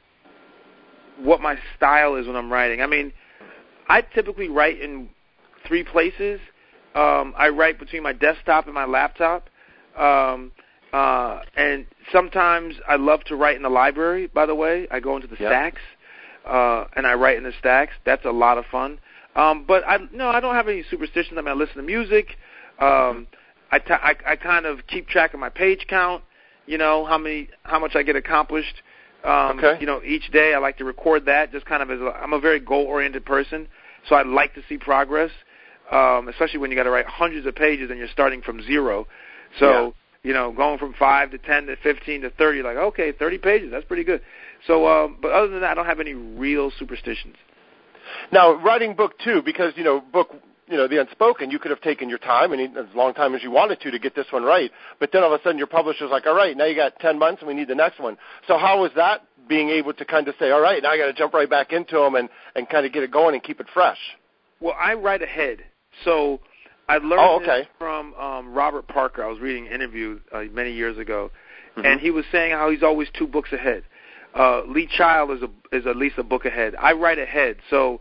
what 1.18 1.40
my 1.40 1.57
style 1.76 2.16
is 2.16 2.26
when 2.26 2.37
I'm 2.37 2.52
writing. 2.52 2.81
I 2.81 2.87
mean, 2.87 3.12
I 3.88 4.00
typically 4.00 4.48
write 4.48 4.81
in 4.81 5.09
three 5.66 5.85
places. 5.85 6.40
Um, 6.94 7.33
I 7.37 7.48
write 7.48 7.78
between 7.78 8.02
my 8.02 8.12
desktop 8.12 8.66
and 8.66 8.74
my 8.74 8.85
laptop. 8.87 9.48
Um, 9.96 10.52
uh, 10.92 11.40
and 11.57 11.87
sometimes 12.11 12.74
I 12.88 12.96
love 12.96 13.24
to 13.24 13.37
write 13.37 13.57
in 13.57 13.62
the 13.62 13.70
library. 13.70 14.26
By 14.26 14.46
the 14.46 14.55
way, 14.55 14.88
I 14.90 15.00
go 15.00 15.16
into 15.16 15.28
the 15.28 15.37
Yep. 15.38 15.48
stacks 15.48 15.81
uh, 16.44 16.85
and 16.96 17.07
I 17.07 17.14
write 17.14 17.37
in 17.37 17.44
the 17.44 17.52
stacks. 17.59 17.92
That's 18.05 18.24
a 18.24 18.31
lot 18.31 18.59
of 18.59 18.66
fun. 18.66 18.98
Um, 19.37 19.64
but 19.66 19.85
I 19.87 19.98
no, 20.12 20.28
I 20.28 20.40
don't 20.40 20.55
have 20.55 20.68
any 20.68 20.83
superstitions. 20.90 21.38
I 21.38 21.40
mean, 21.40 21.48
I 21.48 21.55
listen 21.55 21.76
to 21.76 21.83
music. 21.83 22.37
Um, 22.78 23.26
I, 23.70 23.78
t- 23.78 23.92
I 23.92 24.14
I 24.26 24.37
kind 24.37 24.66
of 24.66 24.87
keep 24.87 25.09
track 25.09 25.33
of 25.33 25.40
my 25.40 25.48
page 25.48 25.87
count. 25.88 26.22
You 26.66 26.79
know 26.79 27.05
how 27.05 27.18
many 27.18 27.48
how 27.64 27.79
much 27.79 27.94
I 27.94 28.03
get 28.03 28.16
accomplished. 28.16 28.83
Um, 29.25 29.59
Okay. 29.59 29.79
You 29.81 29.87
know, 29.87 30.03
each 30.03 30.31
day 30.33 30.55
I 30.55 30.59
like 30.59 30.79
to 30.79 30.85
record 30.85 31.27
that. 31.27 31.53
Just 31.53 31.66
kind 31.66 31.83
of 31.83 31.90
as 31.90 32.01
a, 32.01 32.11
I'm 32.22 32.33
a 32.33 32.40
very 32.40 32.61
goal 32.61 32.85
oriented 32.85 33.25
person, 33.25 33.68
so 34.09 34.14
I 34.16 34.22
like 34.22 34.55
to 34.55 34.62
see 34.68 34.79
progress. 34.79 35.31
Um, 35.90 36.29
especially 36.29 36.59
when 36.61 36.70
you 36.70 36.77
got 36.77 36.85
to 36.85 36.90
write 36.90 37.07
hundreds 37.07 37.46
of 37.46 37.55
pages 37.55 37.90
and 37.90 37.98
you're 37.98 38.09
starting 38.09 38.40
from 38.40 38.62
zero. 38.62 39.07
So 39.59 39.68
Yeah. 39.68 39.90
you 40.29 40.33
know, 40.33 40.53
going 40.53 40.79
from 40.79 40.94
five 40.94 41.31
to 41.33 41.38
ten 41.38 41.66
to 41.66 41.77
fifteen 41.77 42.22
to 42.22 42.31
thirty, 42.31 42.62
like 42.62 42.77
okay, 42.77 43.12
thirty 43.12 43.38
pages, 43.38 43.70
that's 43.70 43.85
pretty 43.85 44.05
good. 44.05 44.20
So, 44.66 44.87
um, 44.87 45.18
but 45.20 45.33
other 45.33 45.48
than 45.48 45.61
that, 45.61 45.72
I 45.72 45.75
don't 45.75 45.87
have 45.87 46.01
any 46.01 46.14
real 46.14 46.70
superstitions. 46.79 47.37
Now, 48.31 48.53
writing 48.55 48.94
book 48.94 49.12
two, 49.25 49.42
because 49.42 49.72
you 49.77 49.85
know, 49.85 50.01
book, 50.01 50.31
you 50.68 50.77
know, 50.77 50.87
the 50.87 51.01
unspoken, 51.01 51.51
you 51.51 51.59
could 51.59 51.70
have 51.70 51.81
taken 51.81 52.09
your 52.09 52.18
time 52.18 52.53
and 52.53 52.77
as 52.77 52.87
long 52.94 53.14
time 53.14 53.35
as 53.35 53.42
you 53.42 53.51
wanted 53.51 53.81
to 53.81 53.90
to 53.90 53.98
get 53.98 54.14
this 54.14 54.27
one 54.31 54.44
right. 54.44 54.70
But 55.01 55.11
then 55.12 55.22
all 55.22 55.33
of 55.35 55.40
a 55.40 55.42
sudden, 55.42 55.59
your 55.59 55.66
publisher's 55.66 56.11
like, 56.11 56.27
"All 56.27 56.35
right, 56.35 56.57
now 56.57 56.64
you 56.64 56.77
got 56.77 56.98
ten 57.01 57.18
months, 57.18 57.42
and 57.42 57.48
we 57.48 57.55
need 57.55 57.68
the 57.68 57.75
next 57.75 57.98
one." 57.98 58.16
So, 58.46 58.57
how 58.57 58.81
was 58.81 58.92
that 58.96 59.22
being 59.48 59.70
able 59.70 59.92
to 59.94 60.05
kind 60.05 60.29
of 60.29 60.35
say, 60.38 60.51
"All 60.51 60.61
right, 60.61 60.83
now 60.83 60.90
I 60.90 60.98
got 60.98 61.07
to 61.07 61.12
jump 61.12 61.35
right 61.35 61.51
back 61.51 61.72
into 61.72 61.96
them 61.96 62.14
and 62.14 62.29
and 62.55 62.68
kind 62.68 62.87
of 62.87 62.92
get 62.92 63.03
it 63.03 63.11
going 63.11 63.35
and 63.35 63.42
keep 63.42 63.61
it 63.61 63.66
fresh"? 63.75 63.98
Well, 64.61 64.77
I 64.79 64.94
write 64.94 65.22
ahead, 65.22 65.64
so 66.05 66.40
I 66.88 66.98
learned 66.98 67.20
Oh, 67.20 67.38
this 67.40 67.48
okay. 67.48 67.68
from 67.79 68.14
um, 68.14 68.55
Robert 68.55 68.87
Parker. 68.87 69.25
I 69.25 69.29
was 69.29 69.40
reading 69.40 69.66
an 69.66 69.72
interview 69.72 70.20
uh, 70.31 70.44
many 70.53 70.72
years 70.72 70.96
ago, 70.98 71.31
Mhm. 71.77 71.87
and 71.87 72.01
he 72.01 72.11
was 72.11 72.25
saying 72.31 72.53
how 72.53 72.70
he's 72.70 72.83
always 72.83 73.09
two 73.11 73.27
books 73.27 73.53
ahead. 73.53 73.83
Uh, 74.35 74.62
Lee 74.62 74.87
Child 74.87 75.33
is 75.33 75.42
a, 75.42 75.77
is 75.77 75.87
at 75.87 75.96
least 75.96 76.18
a 76.18 76.22
book 76.22 76.44
ahead. 76.44 76.75
I 76.79 76.92
write 76.92 77.18
ahead, 77.18 77.57
so 77.68 78.01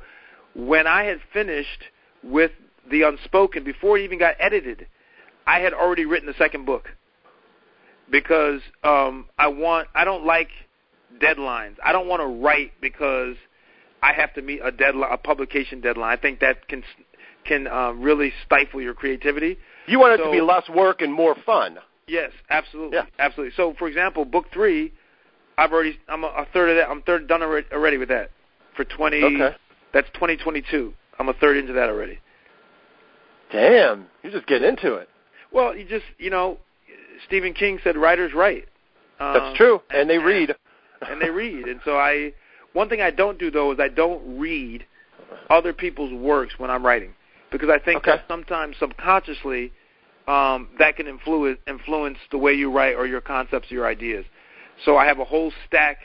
when 0.54 0.88
I 0.88 1.04
had 1.04 1.22
finished 1.34 1.84
with 2.24 2.52
the 2.90 3.04
Unspoken 3.04 3.64
before 3.64 3.98
it 3.98 4.04
even 4.04 4.20
got 4.20 4.36
edited, 4.40 4.88
I 5.46 5.60
had 5.60 5.74
already 5.74 6.06
written 6.06 6.28
the 6.28 6.36
second 6.38 6.66
book 6.66 6.90
because 8.12 8.62
um, 8.84 9.28
I 9.38 9.48
want 9.48 9.88
I 9.96 10.04
don't 10.04 10.26
like 10.26 10.50
deadlines. 11.22 11.76
I 11.84 11.92
don't 11.92 12.08
want 12.08 12.22
to 12.22 12.28
write 12.28 12.72
because 12.82 13.36
I 14.02 14.14
have 14.14 14.34
to 14.36 14.42
meet 14.42 14.60
a 14.64 14.72
deadline, 14.72 15.12
a 15.12 15.18
publication 15.18 15.82
deadline. 15.82 16.18
I 16.18 16.22
think 16.22 16.40
that 16.40 16.68
can 16.68 16.84
can 17.46 17.68
um, 17.68 18.02
really 18.02 18.32
stifle 18.46 18.82
your 18.82 18.94
creativity. 18.94 19.58
You 19.88 20.00
want 20.00 20.20
it 20.20 20.24
to 20.24 20.32
be 20.32 20.42
less 20.42 20.68
work 20.70 21.02
and 21.02 21.12
more 21.12 21.36
fun. 21.46 21.80
Yes, 22.08 22.32
absolutely, 22.50 22.98
Yeah. 22.98 23.06
absolutely. 23.20 23.54
So, 23.56 23.74
for 23.80 23.88
example, 23.88 24.26
book 24.26 24.46
three, 24.54 24.92
I've 25.58 25.72
already 25.72 25.98
I'm 26.08 26.24
a, 26.24 26.28
a 26.28 26.48
third 26.54 26.70
of 26.70 26.76
that. 26.78 26.90
I'm 26.90 27.02
third 27.04 27.28
done 27.28 27.42
already, 27.42 27.68
already 27.72 27.98
with 27.98 28.10
that 28.10 28.32
for 28.76 28.84
twenty. 28.84 29.24
Okay. 29.24 29.56
That's 29.94 30.08
2022. 30.14 30.94
I'm 31.22 31.30
a 31.30 31.34
third 31.34 31.56
into 31.56 31.74
that 31.74 31.88
already. 31.88 32.18
Damn, 33.52 34.08
you're 34.24 34.32
just 34.32 34.48
get 34.48 34.64
into 34.64 34.96
it. 34.96 35.08
Well, 35.54 35.76
you 35.76 35.86
just 35.86 36.06
you 36.18 36.32
know, 36.32 36.58
Stephen 37.28 37.54
King 37.54 37.80
said 37.84 37.96
writers 37.96 38.34
write. 38.34 38.68
Um, 39.20 39.34
That's 39.34 39.58
true, 39.58 39.82
and 39.92 40.10
they 40.10 40.18
read. 40.18 40.56
and 41.08 41.22
they 41.22 41.30
read. 41.30 41.68
And 41.68 41.80
so 41.86 41.96
I, 41.96 42.34
one 42.74 42.90
thing 42.90 43.02
I 43.02 43.12
don't 43.12 43.38
do 43.38 43.52
though 43.52 43.72
is 43.72 43.80
I 43.80 43.88
don't 43.88 44.40
read 44.40 44.84
other 45.52 45.74
people's 45.74 46.12
works 46.12 46.56
when 46.58 46.72
I'm 46.72 46.84
writing 46.84 47.14
because 47.52 47.70
I 47.70 47.78
think 47.78 47.98
Okay. 47.98 48.14
that 48.14 48.26
sometimes 48.28 48.78
subconsciously 48.80 49.72
um, 50.28 50.70
that 50.80 50.96
can 50.96 51.08
influence 51.08 51.60
influence 51.68 52.18
the 52.32 52.40
way 52.40 52.54
you 52.54 52.72
write 52.72 52.96
or 52.96 53.06
your 53.06 53.22
concepts, 53.22 53.72
or 53.72 53.76
your 53.76 53.86
ideas. 53.88 54.26
So 54.86 54.98
I 54.98 55.06
have 55.06 55.20
a 55.20 55.26
whole 55.26 55.52
stack 55.68 56.00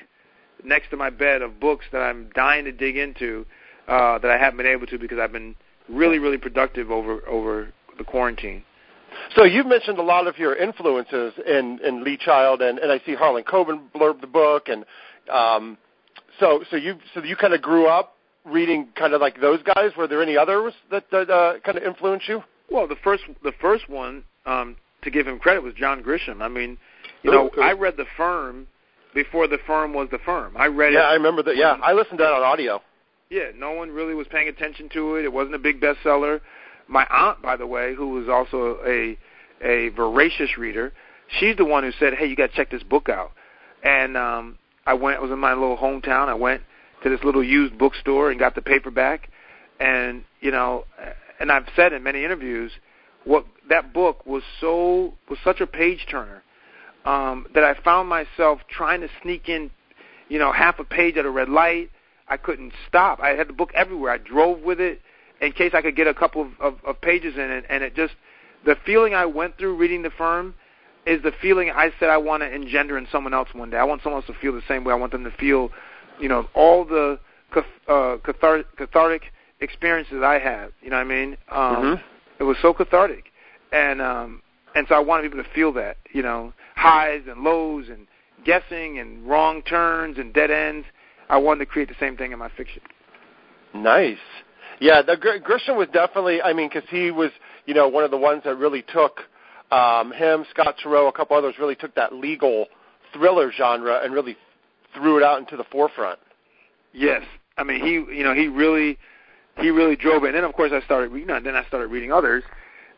next 0.63 0.91
to 0.91 0.99
my 0.99 1.09
bed 1.09 1.41
of 1.41 1.59
books 1.59 1.87
that 1.93 2.03
I'm 2.03 2.29
dying 2.35 2.67
to 2.67 2.73
dig 2.73 2.99
into 2.99 3.47
uh, 3.89 4.19
that 4.19 4.31
I 4.31 4.39
haven't 4.39 4.57
been 4.59 4.67
able 4.67 4.87
to 4.87 4.99
because 4.99 5.19
I've 5.19 5.33
been 5.33 5.55
really 5.89 6.19
really 6.19 6.39
productive 6.39 6.91
over 6.91 7.27
over 7.29 7.73
the 7.99 8.05
quarantine. 8.05 8.63
So 9.35 9.45
you've 9.45 9.67
mentioned 9.67 9.99
a 9.99 10.03
lot 10.03 10.27
of 10.27 10.39
your 10.39 10.55
influences 10.55 11.33
in, 11.47 11.81
in 11.85 12.05
Lee 12.05 12.19
Child, 12.19 12.61
and, 12.61 12.79
and 12.79 12.93
I 12.93 13.01
see 13.07 13.15
Harlan 13.15 13.45
Coben 13.45 13.91
blurb 13.95 14.21
the 14.21 14.27
book, 14.27 14.69
and 14.69 14.85
um, 15.33 15.79
so 16.39 16.63
so 16.71 16.77
you 16.77 16.99
so 17.15 17.23
you 17.23 17.37
kind 17.37 17.55
of 17.55 17.63
grew 17.63 17.87
up 17.87 18.17
reading 18.45 18.89
kind 18.97 19.15
of 19.15 19.21
like 19.21 19.41
those 19.41 19.61
guys. 19.63 19.91
Were 19.97 20.07
there 20.07 20.23
any 20.23 20.37
others 20.37 20.75
that, 20.91 21.05
that 21.11 21.31
uh, 21.31 21.55
kind 21.65 21.79
of 21.79 21.85
influenced 21.85 22.29
you? 22.29 22.43
Well, 22.71 22.87
the 22.87 22.97
first 23.03 23.25
the 23.43 23.53
first 23.61 23.89
one 23.89 24.25
um, 24.45 24.77
to 25.03 25.11
give 25.11 25.27
him 25.27 25.39
credit 25.39 25.63
was 25.63 25.75
John 25.75 26.03
Grisham. 26.03 26.43
I 26.43 26.49
mean, 26.49 26.79
you 27.23 27.31
know. 27.31 27.51
I 27.61 27.73
read 27.73 27.97
the 27.97 28.07
firm 28.17 28.67
before 29.15 29.49
the 29.49 29.59
firm 29.67 29.95
was 29.95 30.09
the 30.11 30.19
firm. 30.19 30.57
I 30.57 30.67
read 30.67 30.93
Yeah, 30.93 31.01
I 31.01 31.15
remember 31.15 31.43
that. 31.45 31.57
Yeah, 31.57 31.77
I 31.83 31.93
listened 31.93 32.19
to 32.19 32.25
that 32.25 32.33
on 32.33 32.43
audio. 32.43 32.81
Yeah, 33.31 33.51
no 33.57 33.73
one 33.73 33.91
really 33.91 34.15
was 34.15 34.27
paying 34.29 34.49
attention 34.49 34.89
to 34.91 35.17
it. 35.17 35.25
It 35.25 35.33
wasn't 35.33 35.57
a 35.57 35.59
big 35.59 35.81
bestseller. 35.81 36.41
My 36.89 37.07
aunt, 37.11 37.43
by 37.43 37.57
the 37.57 37.67
way, 37.67 37.95
who 37.95 38.11
was 38.11 38.29
also 38.29 38.79
a 38.87 39.19
a 39.63 39.89
voracious 39.91 40.57
reader, 40.59 40.93
she's 41.41 41.57
the 41.57 41.65
one 41.65 41.83
who 41.83 41.91
said, 41.99 42.15
"Hey, 42.15 42.27
you 42.27 42.37
got 42.37 42.51
to 42.51 42.57
check 42.57 42.71
this 42.71 42.83
book 42.85 43.09
out." 43.09 43.33
And 43.83 44.17
um, 44.17 44.59
I 44.87 44.95
went. 44.95 45.17
It 45.17 45.23
was 45.23 45.33
in 45.33 45.39
my 45.39 45.55
little 45.55 45.77
hometown. 45.77 46.29
I 46.29 46.35
went 46.35 46.63
to 47.03 47.11
this 47.11 47.23
little 47.25 47.43
used 47.43 47.77
bookstore 47.77 48.31
and 48.31 48.39
got 48.39 48.55
the 48.55 48.63
paperback. 48.63 49.29
And 49.81 50.25
you 50.41 50.53
know, 50.53 50.85
and 51.41 51.51
I've 51.51 51.67
said 51.75 51.93
in 51.93 52.03
many 52.03 52.25
interviews, 52.25 52.71
what 53.25 53.45
that 53.69 53.93
book 53.93 54.25
was 54.25 54.43
so 54.61 55.15
was 55.29 55.39
such 55.43 55.61
a 55.61 55.67
page 55.67 56.07
turner 56.09 56.43
um, 57.05 57.47
that 57.55 57.65
I 57.65 57.75
found 57.83 58.09
myself 58.09 58.61
trying 58.71 59.01
to 59.01 59.09
sneak 59.23 59.49
in, 59.49 59.71
you 60.29 60.39
know, 60.39 60.53
half 60.53 60.79
a 60.79 60.85
page 60.85 61.17
at 61.17 61.25
a 61.25 61.31
red 61.31 61.49
light. 61.49 61.91
I 62.29 62.37
couldn't 62.37 62.73
stop. 62.89 63.21
I 63.21 63.31
had 63.31 63.49
the 63.49 63.53
book 63.53 63.71
everywhere. 63.75 64.13
I 64.13 64.19
drove 64.19 64.61
with 64.63 64.81
it 64.81 65.01
in 65.41 65.53
case 65.53 65.73
I 65.75 65.83
could 65.83 65.97
get 65.97 66.07
a 66.07 66.15
couple 66.15 66.43
of, 66.43 66.49
of, 66.61 66.75
of 66.85 67.01
pages 67.01 67.35
in 67.35 67.51
it, 67.51 67.65
and 67.69 67.85
it 67.85 67.95
just 67.95 68.15
the 68.65 68.77
feeling 68.85 69.15
I 69.15 69.27
went 69.27 69.59
through 69.59 69.77
reading 69.77 70.03
the 70.03 70.11
firm 70.11 70.55
is 71.07 71.23
the 71.23 71.33
feeling 71.41 71.71
I 71.71 71.93
said 72.01 72.11
I 72.11 72.17
want 72.17 72.43
to 72.43 72.53
engender 72.53 72.99
in 72.99 73.07
someone 73.13 73.33
else 73.33 73.49
one 73.53 73.71
day. 73.71 73.77
I 73.77 73.85
want 73.85 74.03
someone 74.03 74.23
else 74.23 74.27
to 74.27 74.41
feel 74.41 74.53
the 74.53 74.63
same 74.67 74.83
way. 74.83 74.93
I 74.93 74.97
want 74.97 75.13
them 75.13 75.25
to 75.25 75.31
feel, 75.31 75.71
you 76.19 76.29
know, 76.29 76.49
all 76.55 76.85
the 76.85 77.21
uh, 77.89 78.17
cathartic, 78.25 78.67
cathartic 78.77 79.23
experiences 79.61 80.23
I 80.23 80.39
had. 80.39 80.73
You 80.83 80.91
know 80.91 80.97
what 80.97 81.07
I 81.07 81.09
mean? 81.09 81.37
Um, 81.49 81.77
Mhm. 81.77 82.03
It 82.39 82.43
was 82.43 82.59
so 82.61 82.75
cathartic, 82.75 83.33
and 83.73 84.03
um, 84.03 84.43
and 84.75 84.87
so 84.89 84.95
I 84.95 84.99
wanted 84.99 85.23
people 85.23 85.43
to 85.43 85.51
feel 85.51 85.73
that. 85.73 85.97
You 86.13 86.23
know, 86.23 86.53
highs 86.75 87.23
and 87.27 87.43
lows 87.43 87.89
and 87.89 88.07
guessing 88.45 88.99
and 88.99 89.27
wrong 89.27 89.63
turns 89.63 90.19
and 90.19 90.35
dead 90.35 90.51
ends. 90.51 90.87
I 91.29 91.39
wanted 91.39 91.61
to 91.61 91.67
create 91.67 91.89
the 91.89 91.97
same 91.99 92.17
thing 92.17 92.33
in 92.33 92.39
my 92.39 92.51
fiction. 92.57 92.83
Nice. 93.75 94.19
Yeah, 94.81 95.03
the 95.03 95.17
Gr- 95.17 95.39
Grisham 95.43 95.77
was 95.77 95.89
definitely. 95.93 96.43
I 96.43 96.53
mean, 96.53 96.69
because 96.69 96.89
he 96.91 97.11
was, 97.11 97.31
you 97.67 97.75
know, 97.75 97.89
one 97.89 98.05
of 98.05 98.11
the 98.11 98.17
ones 98.17 98.43
that 98.45 98.57
really 98.57 98.83
took 98.83 99.21
um, 99.71 100.13
him, 100.13 100.45
Scott 100.51 100.77
Turow, 100.85 101.09
a 101.09 101.13
couple 101.13 101.37
others 101.37 101.55
really 101.59 101.75
took 101.75 101.95
that 101.95 102.13
legal 102.13 102.67
thriller 103.13 103.51
genre 103.53 104.01
and 104.03 104.13
really 104.13 104.37
threw 104.95 105.17
it 105.17 105.23
out 105.23 105.39
into 105.39 105.57
the 105.57 105.65
forefront. 105.65 106.19
Yes, 106.93 107.23
I 107.57 107.65
mean 107.65 107.85
he, 107.85 107.93
you 108.17 108.25
know, 108.25 108.35
he 108.35 108.49
really, 108.49 108.99
he 109.59 109.71
really 109.71 109.97
drove 109.97 110.25
it. 110.25 110.29
And 110.29 110.37
then 110.37 110.45
of 110.45 110.55
course 110.55 110.73
I 110.73 110.85
started 110.85 111.11
reading. 111.11 111.29
Then 111.29 111.57
I 111.57 111.67
started 111.67 111.89
reading 111.89 112.13
others. 112.13 112.45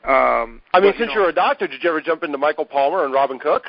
Um, 0.04 0.62
I 0.72 0.80
mean, 0.80 0.92
but, 0.92 0.98
you 0.98 0.98
since 0.98 1.08
know, 1.08 1.22
you're 1.22 1.28
a 1.30 1.34
doctor, 1.34 1.66
did 1.66 1.82
you 1.82 1.90
ever 1.90 2.00
jump 2.00 2.22
into 2.22 2.38
Michael 2.38 2.64
Palmer 2.64 3.04
and 3.04 3.12
Robin 3.12 3.38
Cook? 3.38 3.64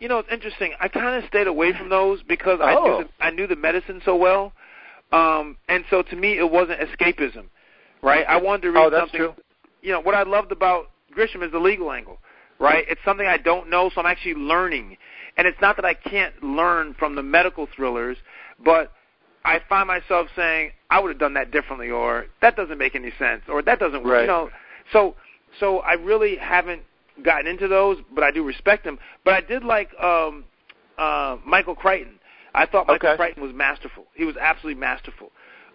You 0.00 0.08
know, 0.08 0.18
it's 0.18 0.28
interesting. 0.30 0.72
I 0.80 0.88
kind 0.88 1.22
of 1.22 1.28
stayed 1.28 1.46
away 1.46 1.72
from 1.72 1.88
those 1.88 2.22
because 2.22 2.60
I 2.60 2.74
Oh. 2.74 2.84
knew 2.84 3.04
the, 3.04 3.24
I 3.24 3.30
knew 3.30 3.46
the 3.46 3.56
medicine 3.56 4.00
so 4.04 4.16
well. 4.16 4.52
Um, 5.12 5.56
and 5.68 5.84
so 5.88 6.02
to 6.02 6.16
me, 6.16 6.38
it 6.38 6.50
wasn't 6.50 6.80
escapism, 6.80 7.44
right? 8.02 8.26
I 8.28 8.36
wanted 8.36 8.62
to 8.62 8.72
read 8.72 8.86
oh, 8.86 8.90
that's 8.90 9.02
something. 9.02 9.20
True. 9.20 9.34
You 9.82 9.92
know 9.92 10.00
what 10.00 10.14
I 10.14 10.24
loved 10.24 10.52
about 10.52 10.90
Grisham 11.16 11.44
is 11.44 11.52
the 11.52 11.60
legal 11.60 11.92
angle, 11.92 12.18
right? 12.58 12.84
It's 12.88 13.00
something 13.04 13.26
I 13.26 13.36
don't 13.36 13.70
know, 13.70 13.90
so 13.94 14.00
I'm 14.00 14.06
actually 14.06 14.34
learning. 14.34 14.96
And 15.36 15.46
it's 15.46 15.60
not 15.60 15.76
that 15.76 15.84
I 15.84 15.94
can't 15.94 16.42
learn 16.42 16.94
from 16.98 17.14
the 17.14 17.22
medical 17.22 17.68
thrillers, 17.74 18.16
but 18.64 18.92
I 19.44 19.60
find 19.68 19.86
myself 19.86 20.28
saying 20.34 20.72
I 20.90 20.98
would 20.98 21.10
have 21.10 21.20
done 21.20 21.34
that 21.34 21.52
differently, 21.52 21.90
or 21.90 22.26
that 22.42 22.56
doesn't 22.56 22.78
make 22.78 22.94
any 22.96 23.12
sense, 23.18 23.42
or 23.48 23.62
that 23.62 23.78
doesn't 23.78 24.02
work. 24.02 24.12
Right. 24.12 24.20
You 24.22 24.26
know, 24.26 24.50
so 24.92 25.14
so 25.60 25.78
I 25.80 25.92
really 25.92 26.36
haven't 26.36 26.82
gotten 27.24 27.46
into 27.46 27.68
those, 27.68 27.98
but 28.14 28.24
I 28.24 28.30
do 28.30 28.42
respect 28.44 28.84
them. 28.84 28.98
But 29.24 29.34
I 29.34 29.40
did 29.40 29.64
like 29.64 29.88
um, 30.00 30.44
uh, 30.98 31.36
Michael 31.46 31.74
Crichton. 31.74 32.18
I 32.54 32.66
thought 32.66 32.86
Michael 32.86 33.10
Okay. 33.10 33.16
Crichton 33.16 33.42
was 33.42 33.52
masterful. 33.54 34.04
He 34.14 34.24
was 34.24 34.36
absolutely 34.40 34.80
masterful. 34.80 35.30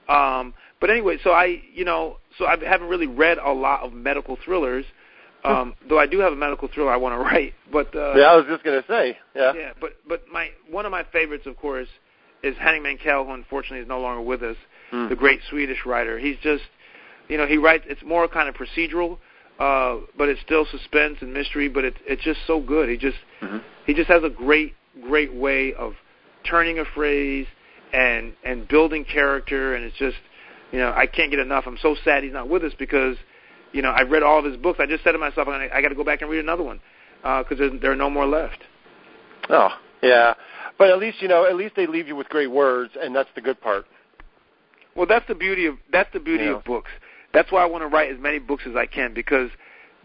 Um, 0.09 0.53
but 0.79 0.89
anyway, 0.89 1.17
so 1.23 1.31
I, 1.31 1.61
you 1.73 1.85
know, 1.85 2.17
so 2.37 2.45
I 2.45 2.57
haven't 2.63 2.87
really 2.89 3.07
read 3.07 3.37
a 3.37 3.51
lot 3.51 3.81
of 3.83 3.93
medical 3.93 4.37
thrillers. 4.43 4.85
Um, 5.43 5.73
though 5.89 5.97
I 5.97 6.05
do 6.05 6.19
have 6.19 6.33
a 6.33 6.35
medical 6.35 6.67
thriller 6.67 6.91
I 6.93 6.97
want 6.97 7.15
to 7.15 7.17
write, 7.17 7.55
but 7.71 7.95
uh, 7.95 8.13
Yeah, 8.13 8.25
I 8.25 8.35
was 8.35 8.45
just 8.47 8.63
gonna 8.63 8.83
say. 8.87 9.17
Yeah. 9.35 9.53
yeah, 9.55 9.71
but 9.81 9.93
but 10.07 10.25
my 10.31 10.49
one 10.69 10.85
of 10.85 10.91
my 10.91 11.03
favorites, 11.11 11.47
of 11.47 11.57
course, 11.57 11.87
is 12.43 12.55
Henning 12.59 12.83
Mankell, 12.83 13.25
who 13.25 13.33
unfortunately 13.33 13.79
is 13.79 13.87
no 13.87 13.99
longer 13.99 14.21
with 14.21 14.43
us. 14.43 14.55
Mm. 14.93 15.09
The 15.09 15.15
great 15.15 15.39
Swedish 15.49 15.79
writer. 15.83 16.19
He's 16.19 16.37
just, 16.43 16.61
you 17.27 17.37
know, 17.37 17.47
he 17.47 17.57
writes. 17.57 17.85
It's 17.87 18.03
more 18.03 18.27
kind 18.27 18.49
of 18.49 18.53
procedural, 18.53 19.17
uh, 19.59 19.97
but 20.17 20.29
it's 20.29 20.41
still 20.41 20.65
suspense 20.65 21.17
and 21.21 21.33
mystery. 21.33 21.67
But 21.69 21.83
it's 21.85 21.97
it's 22.05 22.23
just 22.23 22.39
so 22.47 22.59
good. 22.59 22.89
He 22.89 22.97
just 22.97 23.17
Mhm. 23.41 23.61
he 23.85 23.93
just 23.93 24.09
has 24.09 24.23
a 24.23 24.29
great 24.29 24.75
great 25.03 25.33
way 25.33 25.73
of 25.73 25.95
turning 26.43 26.79
a 26.79 26.85
phrase 26.85 27.47
and 27.93 28.33
and 28.43 28.67
building 28.67 29.05
character. 29.05 29.75
And 29.75 29.85
it's 29.85 29.97
just, 29.97 30.17
you 30.71 30.79
know, 30.79 30.91
I 30.95 31.05
can't 31.05 31.29
get 31.31 31.39
enough. 31.39 31.65
I'm 31.67 31.77
so 31.77 31.95
sad 32.03 32.23
he's 32.23 32.33
not 32.33 32.47
with 32.49 32.63
us 32.63 32.73
because, 32.77 33.17
you 33.71 33.81
know, 33.81 33.91
I've 33.91 34.09
read 34.09 34.23
all 34.23 34.39
of 34.39 34.45
his 34.45 34.57
books. 34.57 34.79
I 34.79 34.85
just 34.85 35.03
said 35.03 35.13
to 35.13 35.17
myself, 35.17 35.47
I'm 35.47 35.69
I 35.73 35.81
got 35.81 35.89
to 35.89 35.95
go 35.95 36.03
back 36.03 36.21
and 36.21 36.29
read 36.29 36.39
another 36.39 36.63
one 36.63 36.79
because 37.21 37.57
there, 37.59 37.69
there 37.69 37.91
are 37.91 37.95
no 37.95 38.09
more 38.09 38.25
left. 38.25 38.63
Oh, 39.49 39.69
yeah. 40.01 40.33
But 40.77 40.89
at 40.89 40.97
least 40.99 41.21
you 41.21 41.27
know, 41.27 41.45
at 41.45 41.55
least 41.55 41.75
they 41.75 41.85
leave 41.85 42.07
you 42.07 42.15
with 42.15 42.29
great 42.29 42.49
words, 42.49 42.93
and 42.99 43.15
that's 43.15 43.29
the 43.35 43.41
good 43.41 43.59
part. 43.61 43.85
Well, 44.95 45.05
that's 45.05 45.27
the 45.27 45.35
beauty 45.35 45.67
of 45.67 45.75
that's 45.91 46.11
the 46.13 46.19
beauty 46.19 46.45
Yeah. 46.45 46.55
of 46.55 46.63
books. 46.63 46.89
That's 47.33 47.51
why 47.51 47.63
I 47.63 47.65
want 47.65 47.83
to 47.83 47.87
write 47.87 48.11
as 48.11 48.19
many 48.19 48.39
books 48.39 48.63
as 48.67 48.75
I 48.75 48.85
can 48.85 49.13
because 49.13 49.49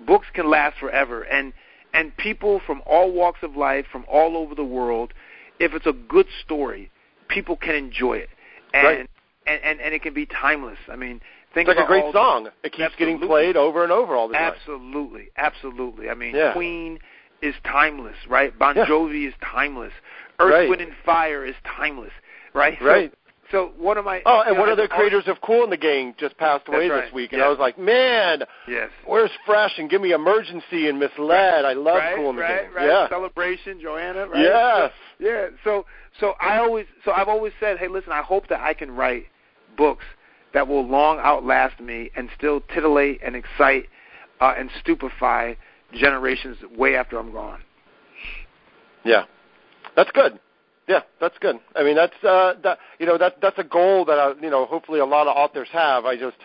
books 0.07 0.27
can 0.35 0.49
last 0.49 0.79
forever, 0.79 1.23
and 1.23 1.53
and 1.93 2.17
people 2.17 2.61
from 2.67 2.83
all 2.87 3.12
walks 3.12 3.41
of 3.43 3.57
life, 3.57 3.87
from 3.91 4.05
all 4.09 4.37
over 4.37 4.55
the 4.55 4.65
world, 4.65 5.12
if 5.59 5.73
it's 5.73 5.87
a 5.87 5.93
good 5.93 6.27
story, 6.45 6.91
people 7.29 7.57
can 7.57 7.75
enjoy 7.75 8.19
it, 8.19 8.29
and 8.75 8.87
Right. 8.87 9.11
and, 9.47 9.61
and 9.62 9.81
and 9.81 9.95
it 9.95 10.03
can 10.03 10.15
be 10.15 10.27
timeless. 10.27 10.79
I 10.89 10.97
mean, 10.97 11.21
think 11.55 11.69
It's 11.69 11.79
like 11.79 11.85
a 11.85 11.89
great 11.89 12.12
song. 12.12 12.49
It 12.62 12.73
keeps 12.73 12.95
getting 12.97 13.19
played 13.19 13.57
over 13.57 13.83
and 13.83 13.91
over 13.91 14.15
all 14.15 14.29
the 14.29 14.35
time. 14.35 14.53
Absolutely, 14.55 15.31
absolutely. 15.37 16.11
I 16.11 16.15
mean, 16.15 16.35
Yeah. 16.35 16.53
Queen 16.53 16.99
is 17.41 17.55
timeless, 17.65 18.17
right? 18.29 18.57
Bon 18.59 18.77
Yeah. 18.77 18.85
Jovi 18.87 19.27
is 19.27 19.35
timeless. 19.43 19.93
Earth, 20.39 20.53
Right. 20.53 20.69
Wind, 20.69 20.83
and 20.83 20.93
Fire 21.05 21.45
is 21.47 21.55
timeless, 21.65 22.12
right? 22.53 22.81
Right. 22.81 23.11
So, 23.11 23.26
one 23.77 23.99
of 23.99 24.05
my 24.05 24.23
Oh, 24.27 24.43
and 24.47 24.55
know, 24.55 24.61
one 24.61 24.69
of 24.71 24.77
the 24.77 24.89
creators 24.89 25.25
of 25.27 25.41
Kool 25.41 25.65
and 25.65 25.73
the 25.73 25.77
Gang 25.77 26.15
just 26.19 26.37
passed 26.39 26.69
away 26.69 26.89
That's 26.89 27.07
this 27.07 27.13
week, 27.13 27.33
and 27.33 27.41
Yeah. 27.41 27.47
I 27.47 27.49
was 27.49 27.59
like, 27.59 27.79
man, 27.79 28.43
Yes. 28.67 28.91
where's 29.05 29.31
Fresh 29.45 29.79
and 29.79 29.89
Give 29.89 30.01
Me 30.01 30.13
Emergency 30.13 30.89
and 30.89 30.99
Misled? 30.99 31.65
I 31.65 31.73
love 31.75 31.97
right, 31.97 32.17
Cool 32.17 32.31
in 32.31 32.37
the 32.37 32.43
right, 32.43 32.65
Gang. 32.65 32.73
Right, 32.73 32.87
Yeah. 32.87 33.09
Celebration, 33.09 33.81
Joanna, 33.81 34.27
right? 34.27 34.43
Yes. 34.43 34.93
Yeah. 35.19 35.49
So 35.65 35.87
so 36.21 36.35
I 36.41 36.59
always 36.59 36.87
so 37.05 37.13
I've 37.13 37.29
always 37.29 37.53
said, 37.61 37.79
hey, 37.79 37.89
listen, 37.89 38.13
I 38.13 38.23
hope 38.23 38.49
that 38.49 38.61
I 38.61 38.75
can 38.75 38.91
write 38.91 39.27
books 39.77 40.05
that 40.55 40.67
will 40.67 40.87
long 40.87 41.19
outlast 41.19 41.81
me 41.81 42.11
and 42.17 42.31
still 42.37 42.61
titillate 42.73 43.21
and 43.23 43.37
excite 43.37 43.89
uh, 44.41 44.55
and 44.57 44.71
stupefy 44.81 45.57
generations 45.93 46.57
way 46.77 46.97
after 46.97 47.19
I'm 47.19 47.33
gone. 47.33 47.61
Yeah, 49.05 49.25
that's 49.95 50.11
good. 50.13 50.41
Yeah, 50.88 51.01
that's 51.20 51.37
good. 51.38 51.57
I 51.75 51.83
mean, 51.83 51.96
that's 51.96 52.14
uh, 52.22 52.55
that 52.62 52.79
you 52.99 53.07
know 53.07 53.18
that 53.18 53.37
that's 53.42 53.59
a 53.59 53.64
goal 53.64 54.05
that 54.05 54.18
uh, 54.18 54.35
you 54.40 54.51
know 54.51 54.66
hopefully 54.66 55.01
a 55.01 55.05
lot 55.07 55.27
of 55.27 55.37
authors 55.37 55.68
have. 55.72 56.05
I 56.05 56.16
just 56.16 56.37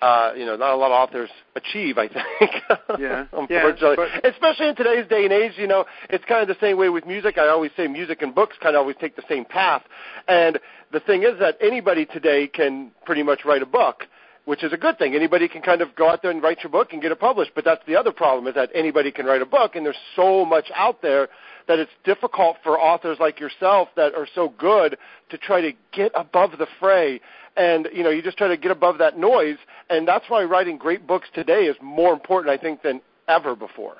uh, 0.00 0.32
you 0.36 0.44
know 0.46 0.54
not 0.56 0.72
a 0.72 0.76
lot 0.76 0.92
of 0.92 1.08
authors 1.08 1.30
achieve. 1.56 1.98
I 1.98 2.08
think. 2.08 2.52
Yeah. 3.00 3.24
Unfortunately, 3.32 3.96
Yeah, 3.98 4.20
but- 4.22 4.26
especially 4.32 4.68
in 4.68 4.76
today's 4.76 5.08
day 5.08 5.24
and 5.24 5.32
age, 5.32 5.52
you 5.56 5.66
know, 5.66 5.84
it's 6.10 6.24
kind 6.26 6.42
of 6.42 6.48
the 6.48 6.60
same 6.64 6.76
way 6.76 6.88
with 6.90 7.06
music. 7.06 7.38
I 7.38 7.48
always 7.48 7.70
say 7.76 7.88
music 7.88 8.22
and 8.22 8.34
books 8.34 8.56
kind 8.62 8.76
of 8.76 8.80
always 8.80 8.96
take 9.00 9.16
the 9.16 9.22
same 9.28 9.44
path. 9.44 9.82
And 10.28 10.58
the 10.92 11.00
thing 11.00 11.22
is 11.22 11.38
that 11.40 11.56
anybody 11.60 12.04
today 12.04 12.46
can 12.46 12.92
pretty 13.06 13.22
much 13.22 13.44
write 13.44 13.62
a 13.62 13.66
book 13.66 14.04
which 14.44 14.64
is 14.64 14.72
a 14.72 14.76
good 14.76 14.98
thing. 14.98 15.14
Anybody 15.14 15.48
can 15.48 15.62
kind 15.62 15.80
of 15.82 15.94
go 15.94 16.08
out 16.08 16.22
there 16.22 16.30
and 16.30 16.42
write 16.42 16.62
your 16.62 16.70
book 16.70 16.92
and 16.92 17.00
get 17.00 17.12
it 17.12 17.20
published. 17.20 17.52
But 17.54 17.64
that's 17.64 17.84
the 17.86 17.96
other 17.96 18.12
problem 18.12 18.46
is 18.48 18.54
that 18.54 18.70
anybody 18.74 19.12
can 19.12 19.26
write 19.26 19.42
a 19.42 19.46
book, 19.46 19.76
and 19.76 19.86
there's 19.86 19.96
so 20.16 20.44
much 20.44 20.70
out 20.74 21.00
there 21.02 21.28
that 21.68 21.78
it's 21.78 21.92
difficult 22.04 22.56
for 22.64 22.80
authors 22.80 23.18
like 23.20 23.38
yourself 23.38 23.88
that 23.96 24.14
are 24.14 24.26
so 24.34 24.48
good 24.58 24.96
to 25.30 25.38
try 25.38 25.60
to 25.60 25.72
get 25.92 26.10
above 26.14 26.52
the 26.58 26.66
fray. 26.80 27.20
And 27.56 27.88
you 27.92 28.02
know, 28.02 28.10
you 28.10 28.22
just 28.22 28.36
try 28.38 28.48
to 28.48 28.56
get 28.56 28.70
above 28.72 28.98
that 28.98 29.18
noise, 29.18 29.58
and 29.90 30.08
that's 30.08 30.24
why 30.28 30.42
writing 30.44 30.76
great 30.76 31.06
books 31.06 31.28
today 31.34 31.64
is 31.66 31.76
more 31.80 32.12
important, 32.12 32.50
I 32.50 32.60
think, 32.60 32.82
than 32.82 33.00
ever 33.28 33.54
before. 33.54 33.96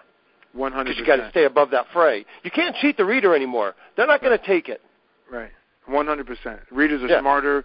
One 0.55 0.73
hundred 0.73 0.97
Because 0.97 0.99
you 1.01 1.07
got 1.07 1.17
to 1.17 1.31
stay 1.31 1.45
above 1.45 1.71
that 1.71 1.87
fray. 1.93 2.27
You 2.43 2.51
can't 2.51 2.75
cheat 2.77 2.97
the 2.97 3.05
reader 3.05 3.35
anymore. 3.35 3.75
They're 3.97 4.07
not 4.07 4.21
going 4.21 4.37
to 4.37 4.45
take 4.45 4.69
it. 4.69 4.83
Right. 5.31 5.51
One 5.87 6.07
hundred 6.07 6.27
percent. 6.27 6.61
Readers 6.71 7.03
are 7.03 7.09
Yeah. 7.09 7.21
smarter. 7.21 7.65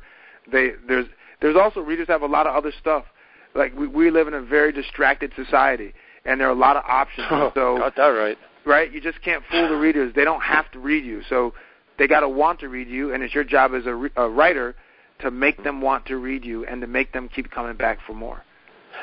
They 0.52 0.72
there's 0.88 1.08
there's 1.41 1.56
also 1.56 1.82
readers 1.82 2.08
have 2.08 2.21
a 2.21 2.28
lot 2.28 2.47
of 2.47 2.56
other 2.56 2.71
stuff. 2.80 3.06
Like 3.56 3.76
we, 3.78 3.88
we 3.88 4.12
live 4.12 4.28
in 4.28 4.34
a 4.34 4.41
very 4.41 4.71
distracted 4.71 5.32
society, 5.36 5.93
and 6.26 6.39
there 6.39 6.47
are 6.47 6.52
a 6.52 6.60
lot 6.60 6.76
of 6.76 6.84
options. 6.86 7.28
Oh, 7.32 7.52
so 7.54 7.78
got 7.78 7.95
that 7.95 8.08
right. 8.08 8.38
right, 8.65 8.91
you 8.91 9.02
just 9.02 9.21
can't 9.21 9.43
fool 9.50 9.69
the 9.69 9.76
readers. 9.76 10.13
They 10.15 10.23
don't 10.23 10.41
have 10.41 10.69
to 10.71 10.80
read 10.80 11.06
you, 11.06 11.21
so 11.30 11.54
they 11.97 12.08
got 12.08 12.21
to 12.21 12.30
want 12.30 12.60
to 12.60 12.69
read 12.69 12.88
you, 12.88 13.13
and 13.13 13.23
it's 13.23 13.34
your 13.34 13.43
job 13.43 13.71
as 13.73 13.86
a, 13.86 13.95
re- 13.95 14.10
a 14.15 14.30
writer 14.30 14.76
to 15.19 15.32
make 15.32 15.63
them 15.63 15.82
want 15.82 16.06
to 16.08 16.17
read 16.17 16.45
you 16.45 16.65
and 16.65 16.82
to 16.82 16.88
make 16.88 17.12
them 17.12 17.30
keep 17.34 17.50
coming 17.50 17.76
back 17.76 18.00
for 18.06 18.13
more. 18.13 18.43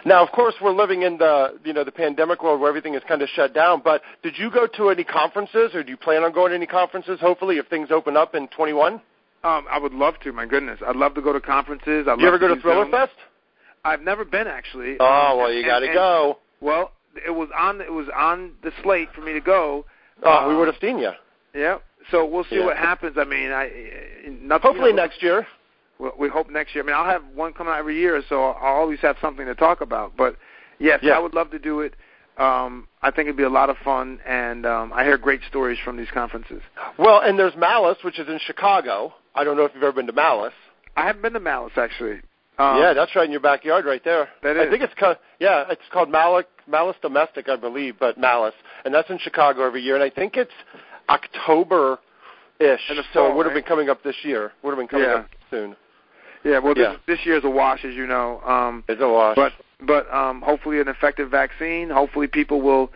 Now, 0.05 0.25
of 0.25 0.33
course, 0.33 0.55
we're 0.61 0.73
living 0.73 1.03
in 1.03 1.19
the 1.19 1.59
you 1.65 1.73
know 1.73 1.85
the 1.85 1.93
pandemic 1.93 2.43
world 2.43 2.61
where 2.61 2.69
everything 2.69 2.95
is 2.95 3.03
kind 3.07 3.23
of 3.23 3.29
shut 3.31 3.55
down. 3.55 3.81
But 3.85 4.03
did 4.23 4.35
you 4.37 4.51
go 4.51 4.67
to 4.77 4.91
any 4.91 5.05
conferences, 5.05 5.71
or 5.75 5.83
do 5.83 5.91
you 5.91 5.97
plan 5.97 6.25
on 6.25 6.33
going 6.33 6.51
to 6.51 6.57
any 6.57 6.67
conferences? 6.67 7.21
Hopefully, 7.21 7.59
if 7.59 7.69
things 7.69 7.91
open 7.91 8.17
up 8.17 8.35
in 8.35 8.49
21. 8.49 9.01
Um, 9.45 9.67
I 9.71 9.79
would 9.79 9.93
love 9.93 10.15
to. 10.25 10.33
My 10.33 10.47
goodness, 10.47 10.81
I'd 10.87 10.97
love 10.97 11.15
to 11.15 11.21
go 11.23 11.33
to 11.33 11.41
conferences. 11.41 12.07
I'd 12.09 12.19
You 12.19 12.25
love 12.27 12.35
ever 12.35 12.39
go 12.39 12.55
to 12.55 12.61
Thriller. 12.61 12.91
Fest? 12.91 13.13
I've 13.85 14.01
never 14.01 14.25
been 14.25 14.47
actually. 14.47 14.97
Oh 14.99 15.33
Um, 15.33 15.39
well, 15.39 15.53
you 15.53 15.65
got 15.65 15.81
to 15.81 15.89
go. 15.93 16.39
Well, 16.61 16.93
it 17.27 17.31
was 17.31 17.49
on 17.57 17.81
it 17.83 17.93
was 17.93 18.07
on 18.17 18.53
the 18.63 18.73
slate 18.83 19.09
for 19.15 19.21
me 19.21 19.35
to 19.35 19.41
go. 19.41 19.85
Oh, 20.23 20.49
we 20.49 20.55
Um, 20.55 20.59
would 20.61 20.69
have 20.69 20.81
seen 20.81 20.99
you. 20.99 21.13
Yeah. 21.55 21.79
So 22.11 22.25
we'll 22.25 22.45
see 22.45 22.57
Yeah. 22.57 22.65
what 22.65 22.77
happens. 22.79 23.17
I 23.19 23.25
mean, 23.25 23.53
I 23.53 23.71
nothing. 24.41 24.63
Hopefully 24.63 24.91
you 24.91 24.97
know, 24.97 25.03
next 25.03 25.23
year. 25.23 25.47
We, 25.99 26.09
we 26.19 26.29
hope 26.29 26.49
next 26.51 26.75
year. 26.75 26.83
I 26.83 26.87
mean, 26.87 26.97
I'll 26.97 27.05
have 27.05 27.23
one 27.35 27.53
coming 27.53 27.73
out 27.73 27.79
every 27.79 27.99
year, 27.99 28.23
so 28.29 28.43
I'll 28.53 28.75
always 28.77 28.99
have 29.01 29.17
something 29.21 29.47
to 29.47 29.55
talk 29.55 29.81
about. 29.83 30.17
But 30.17 30.37
yes, 30.79 31.01
Yeah. 31.03 31.13
I 31.13 31.19
would 31.19 31.35
love 31.35 31.51
to 31.51 31.59
do 31.59 31.81
it. 31.81 31.95
Um, 32.37 32.89
I 33.03 33.11
think 33.11 33.27
it'd 33.27 33.37
be 33.37 33.45
a 33.45 33.49
lot 33.49 33.71
of 33.71 33.77
fun, 33.85 34.19
and 34.27 34.67
um, 34.67 34.93
I 34.93 35.05
hear 35.05 35.17
great 35.19 35.41
stories 35.49 35.79
from 35.85 35.97
these 35.97 36.11
conferences. 36.13 36.63
Well, 36.99 37.21
and 37.21 37.39
there's 37.39 37.55
Malice, 37.57 37.99
which 38.03 38.19
is 38.19 38.29
in 38.29 38.41
Chicago. 38.45 39.15
I 39.35 39.45
don't 39.45 39.57
know 39.57 39.65
if 39.65 39.73
you've 39.75 39.83
ever 39.85 39.93
been 39.93 40.07
to 40.09 40.13
Malice. 40.13 40.53
I 40.97 41.07
haven't 41.07 41.23
been 41.23 41.33
to 41.35 41.41
Malice 41.41 41.73
actually. 41.77 42.21
Um, 42.57 42.79
yeah, 42.79 42.93
that's 42.95 43.15
right 43.17 43.25
in 43.25 43.33
your 43.33 43.41
backyard, 43.41 43.85
right 43.85 44.03
there. 44.05 44.29
That 44.45 44.57
I 44.57 44.71
think 44.71 44.83
it's 44.83 44.95
called 44.95 45.17
yeah, 45.41 45.65
it's 45.71 45.83
called 45.93 46.09
Malice 46.09 46.47
Malice 46.69 46.97
Domestic, 47.03 47.49
I 47.49 47.57
believe, 47.57 47.97
but 47.99 48.17
Malice, 48.17 48.55
and 48.85 48.95
that's 48.95 49.11
in 49.11 49.19
Chicago 49.19 49.67
every 49.67 49.83
year, 49.83 49.95
and 49.97 50.05
I 50.05 50.11
think 50.11 50.37
it's 50.37 50.53
October 51.09 51.99
ish. 52.61 52.81
So 53.13 53.27
it 53.31 53.35
would 53.37 53.47
have 53.47 53.55
right? 53.55 53.63
been 53.65 53.69
coming 53.69 53.89
up 53.91 54.03
this 54.05 54.15
year. 54.23 54.53
Would 54.63 54.71
have 54.71 54.79
been 54.79 54.87
coming 54.89 55.09
Yeah. 55.09 55.15
up 55.17 55.29
soon. 55.51 55.77
Yeah. 56.45 56.59
Well, 56.61 56.75
Yeah. 56.77 56.93
this 57.07 57.19
this 57.19 57.27
year's 57.27 57.43
a 57.45 57.51
wash, 57.51 57.85
as 57.85 57.95
you 57.95 58.07
know. 58.07 58.41
Um, 58.45 58.85
It's 58.89 59.01
a 59.03 59.09
wash. 59.09 59.35
but 59.37 59.53
but 59.81 60.13
um, 60.13 60.43
hopefully 60.43 60.81
an 60.81 60.89
effective 60.89 61.31
vaccine. 61.31 61.91
Hopefully 61.91 62.27
people 62.27 62.61
will 62.61 62.91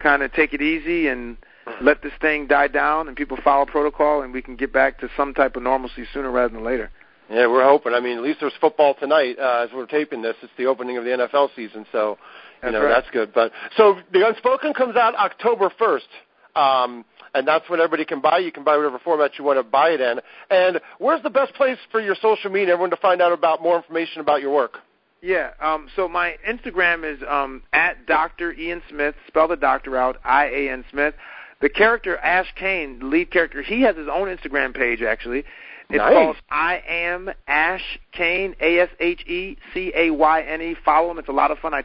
kind 0.00 0.22
of 0.22 0.32
take 0.32 0.52
it 0.52 0.60
easy 0.60 1.08
and 1.08 1.36
let 1.80 2.02
this 2.02 2.12
thing 2.20 2.46
die 2.46 2.68
down, 2.68 3.08
and 3.08 3.16
people 3.16 3.38
follow 3.42 3.64
protocol, 3.66 4.22
and 4.22 4.32
we 4.32 4.42
can 4.42 4.56
get 4.56 4.72
back 4.72 4.98
to 5.00 5.08
some 5.16 5.32
type 5.34 5.56
of 5.56 5.62
normalcy 5.62 6.04
sooner 6.12 6.30
rather 6.30 6.52
than 6.54 6.64
later. 6.64 6.90
Yeah, 7.30 7.46
we're 7.46 7.64
hoping. 7.64 7.94
I 7.94 8.00
mean, 8.00 8.18
at 8.18 8.22
least 8.22 8.40
there's 8.40 8.52
football 8.60 8.94
tonight 8.98 9.38
uh, 9.38 9.66
as 9.66 9.70
we're 9.72 9.86
taping 9.86 10.22
this. 10.22 10.34
It's 10.42 10.52
the 10.58 10.66
opening 10.66 10.98
of 10.98 11.04
the 11.04 11.10
NFL 11.10 11.50
season, 11.54 11.86
so 11.92 12.10
you 12.10 12.16
That's 12.62 12.72
know 12.72 12.84
right. 12.84 12.88
that's 12.90 13.10
good. 13.10 13.32
But 13.32 13.52
so 13.76 13.96
the 14.12 14.26
Unspoken 14.26 14.74
comes 14.74 14.96
out 14.96 15.14
October 15.14 15.70
first, 15.78 16.08
um, 16.56 17.04
and 17.34 17.46
that's 17.46 17.68
when 17.70 17.80
everybody 17.80 18.04
can 18.04 18.20
buy. 18.20 18.38
You 18.38 18.52
can 18.52 18.64
buy 18.64 18.76
whatever 18.76 18.98
format 18.98 19.32
you 19.38 19.44
want 19.44 19.58
to 19.58 19.62
buy 19.62 19.90
it 19.90 20.00
in. 20.00 20.20
And 20.50 20.80
where's 20.98 21.22
the 21.22 21.30
best 21.30 21.54
place 21.54 21.78
for 21.90 22.00
your 22.00 22.16
social 22.20 22.50
media, 22.50 22.74
everyone 22.74 22.90
to 22.90 22.96
find 22.96 23.22
out 23.22 23.32
about 23.32 23.62
more 23.62 23.76
information 23.76 24.20
about 24.20 24.42
your 24.42 24.52
work? 24.52 24.78
Yeah. 25.22 25.50
Um, 25.60 25.88
so 25.94 26.08
my 26.08 26.36
Instagram 26.46 27.10
is 27.10 27.22
um, 27.28 27.62
at 27.72 28.06
Dr. 28.06 28.52
Ian 28.52 28.82
Smith. 28.90 29.14
Spell 29.28 29.48
the 29.48 29.56
doctor 29.56 29.96
out. 29.96 30.18
I 30.24 30.46
A 30.46 30.70
N 30.70 30.84
Smith. 30.90 31.14
The 31.60 31.68
character 31.68 32.16
Ashe 32.18 32.52
Cayne, 32.56 32.98
the 32.98 33.06
lead 33.06 33.30
character, 33.30 33.62
he 33.62 33.82
has 33.82 33.96
his 33.96 34.08
own 34.12 34.26
Instagram 34.26 34.74
page 34.74 35.00
actually. 35.00 35.44
It's 35.88 35.98
nice. 35.98 36.12
called 36.12 36.36
I 36.50 36.82
Am 36.88 37.30
Ashe 37.46 38.00
Cayne. 38.12 38.56
A 38.60 38.80
S 38.80 38.88
H 38.98 39.20
E 39.28 39.56
C 39.72 39.92
A 39.94 40.10
Y 40.10 40.42
N 40.42 40.60
E. 40.60 40.76
Follow 40.84 41.12
him. 41.12 41.18
It's 41.18 41.28
a 41.28 41.32
lot 41.32 41.52
of 41.52 41.58
fun. 41.58 41.72
I, 41.72 41.84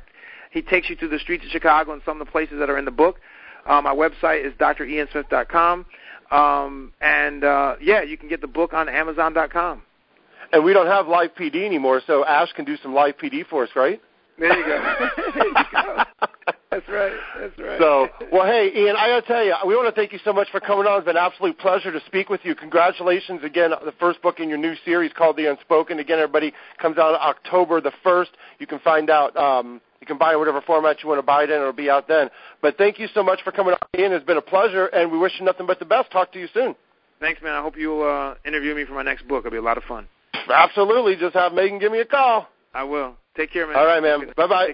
he 0.49 0.63
takes 0.63 0.89
you 0.89 0.95
through 0.95 1.09
the 1.09 1.19
streets 1.19 1.45
of 1.45 1.51
Chicago 1.51 1.93
and 1.93 2.01
some 2.05 2.19
of 2.19 2.25
the 2.25 2.31
places 2.31 2.57
that 2.59 2.69
are 2.69 2.77
in 2.77 2.85
the 2.85 2.91
book. 2.91 3.19
Uh, 3.67 3.81
my 3.81 3.93
website 3.93 4.45
is 4.45 4.53
driansmith.com. 4.53 5.85
Um, 6.31 6.93
and 6.99 7.43
uh, 7.43 7.75
yeah, 7.81 8.01
you 8.01 8.17
can 8.17 8.29
get 8.29 8.41
the 8.41 8.47
book 8.47 8.73
on 8.73 8.89
Amazon.com. 8.89 9.83
And 10.51 10.63
we 10.63 10.73
don't 10.73 10.87
have 10.87 11.07
live 11.07 11.31
PD 11.35 11.65
anymore, 11.65 12.01
so 12.05 12.25
Ashe 12.25 12.53
can 12.53 12.65
do 12.65 12.77
some 12.81 12.93
live 12.93 13.17
PD 13.17 13.45
for 13.47 13.63
us, 13.63 13.69
right? 13.75 14.01
There 14.39 14.55
you 14.55 14.65
go. 14.65 15.09
there 15.35 15.47
you 15.47 15.53
go. 15.71 16.03
That's 16.69 16.87
right. 16.89 17.13
That's 17.39 17.59
right. 17.59 17.79
So, 17.79 18.07
well, 18.31 18.45
hey, 18.45 18.71
Ian, 18.75 18.95
I 18.97 19.07
got 19.07 19.21
to 19.21 19.27
tell 19.27 19.43
you, 19.43 19.55
we 19.65 19.75
want 19.75 19.93
to 19.93 19.99
thank 19.99 20.11
you 20.11 20.19
so 20.23 20.33
much 20.33 20.47
for 20.51 20.59
coming 20.59 20.85
on. 20.85 20.99
It's 20.99 21.05
been 21.05 21.15
an 21.15 21.23
absolute 21.23 21.57
pleasure 21.57 21.91
to 21.91 21.99
speak 22.05 22.29
with 22.29 22.41
you. 22.43 22.55
Congratulations 22.55 23.41
again, 23.43 23.71
the 23.83 23.93
first 23.99 24.21
book 24.21 24.39
in 24.39 24.49
your 24.49 24.57
new 24.57 24.75
series 24.85 25.11
called 25.17 25.37
The 25.37 25.49
Unspoken. 25.49 25.99
Again, 25.99 26.19
everybody 26.19 26.53
comes 26.79 26.97
out 26.97 27.15
October 27.15 27.81
the 27.81 27.93
1st. 28.05 28.27
You 28.59 28.67
can 28.67 28.79
find 28.79 29.09
out, 29.09 29.35
um, 29.37 29.81
you 30.01 30.07
can 30.07 30.17
buy 30.17 30.31
it 30.31 30.33
in 30.33 30.39
whatever 30.39 30.61
format 30.61 31.01
you 31.01 31.09
want 31.09 31.19
to 31.19 31.25
buy 31.25 31.43
it 31.43 31.49
in. 31.49 31.55
It'll 31.55 31.73
be 31.73 31.89
out 31.89 32.07
then. 32.07 32.29
But 32.61 32.77
thank 32.77 32.99
you 32.99 33.07
so 33.13 33.23
much 33.23 33.39
for 33.43 33.51
coming 33.51 33.73
on, 33.73 33.99
Ian. 33.99 34.11
It's 34.11 34.25
been 34.25 34.37
a 34.37 34.41
pleasure, 34.41 34.87
and 34.87 35.11
we 35.11 35.17
wish 35.17 35.33
you 35.39 35.45
nothing 35.45 35.65
but 35.67 35.79
the 35.79 35.85
best. 35.85 36.11
Talk 36.11 36.31
to 36.33 36.39
you 36.39 36.47
soon. 36.53 36.75
Thanks, 37.19 37.41
man. 37.41 37.53
I 37.53 37.61
hope 37.61 37.75
you'll 37.77 38.03
uh, 38.03 38.35
interview 38.45 38.75
me 38.75 38.85
for 38.85 38.93
my 38.93 39.03
next 39.03 39.27
book. 39.27 39.45
It'll 39.45 39.51
be 39.51 39.57
a 39.57 39.61
lot 39.61 39.77
of 39.77 39.83
fun. 39.85 40.07
Absolutely. 40.49 41.15
Just 41.15 41.35
have 41.35 41.53
Megan 41.53 41.79
give 41.79 41.91
me 41.91 41.99
a 41.99 42.05
call. 42.05 42.47
I 42.73 42.83
will. 42.83 43.15
Take 43.35 43.51
care, 43.51 43.67
man. 43.67 43.75
All 43.75 43.85
right, 43.85 44.01
man. 44.01 44.31
Bye 44.35 44.47
bye. 44.47 44.73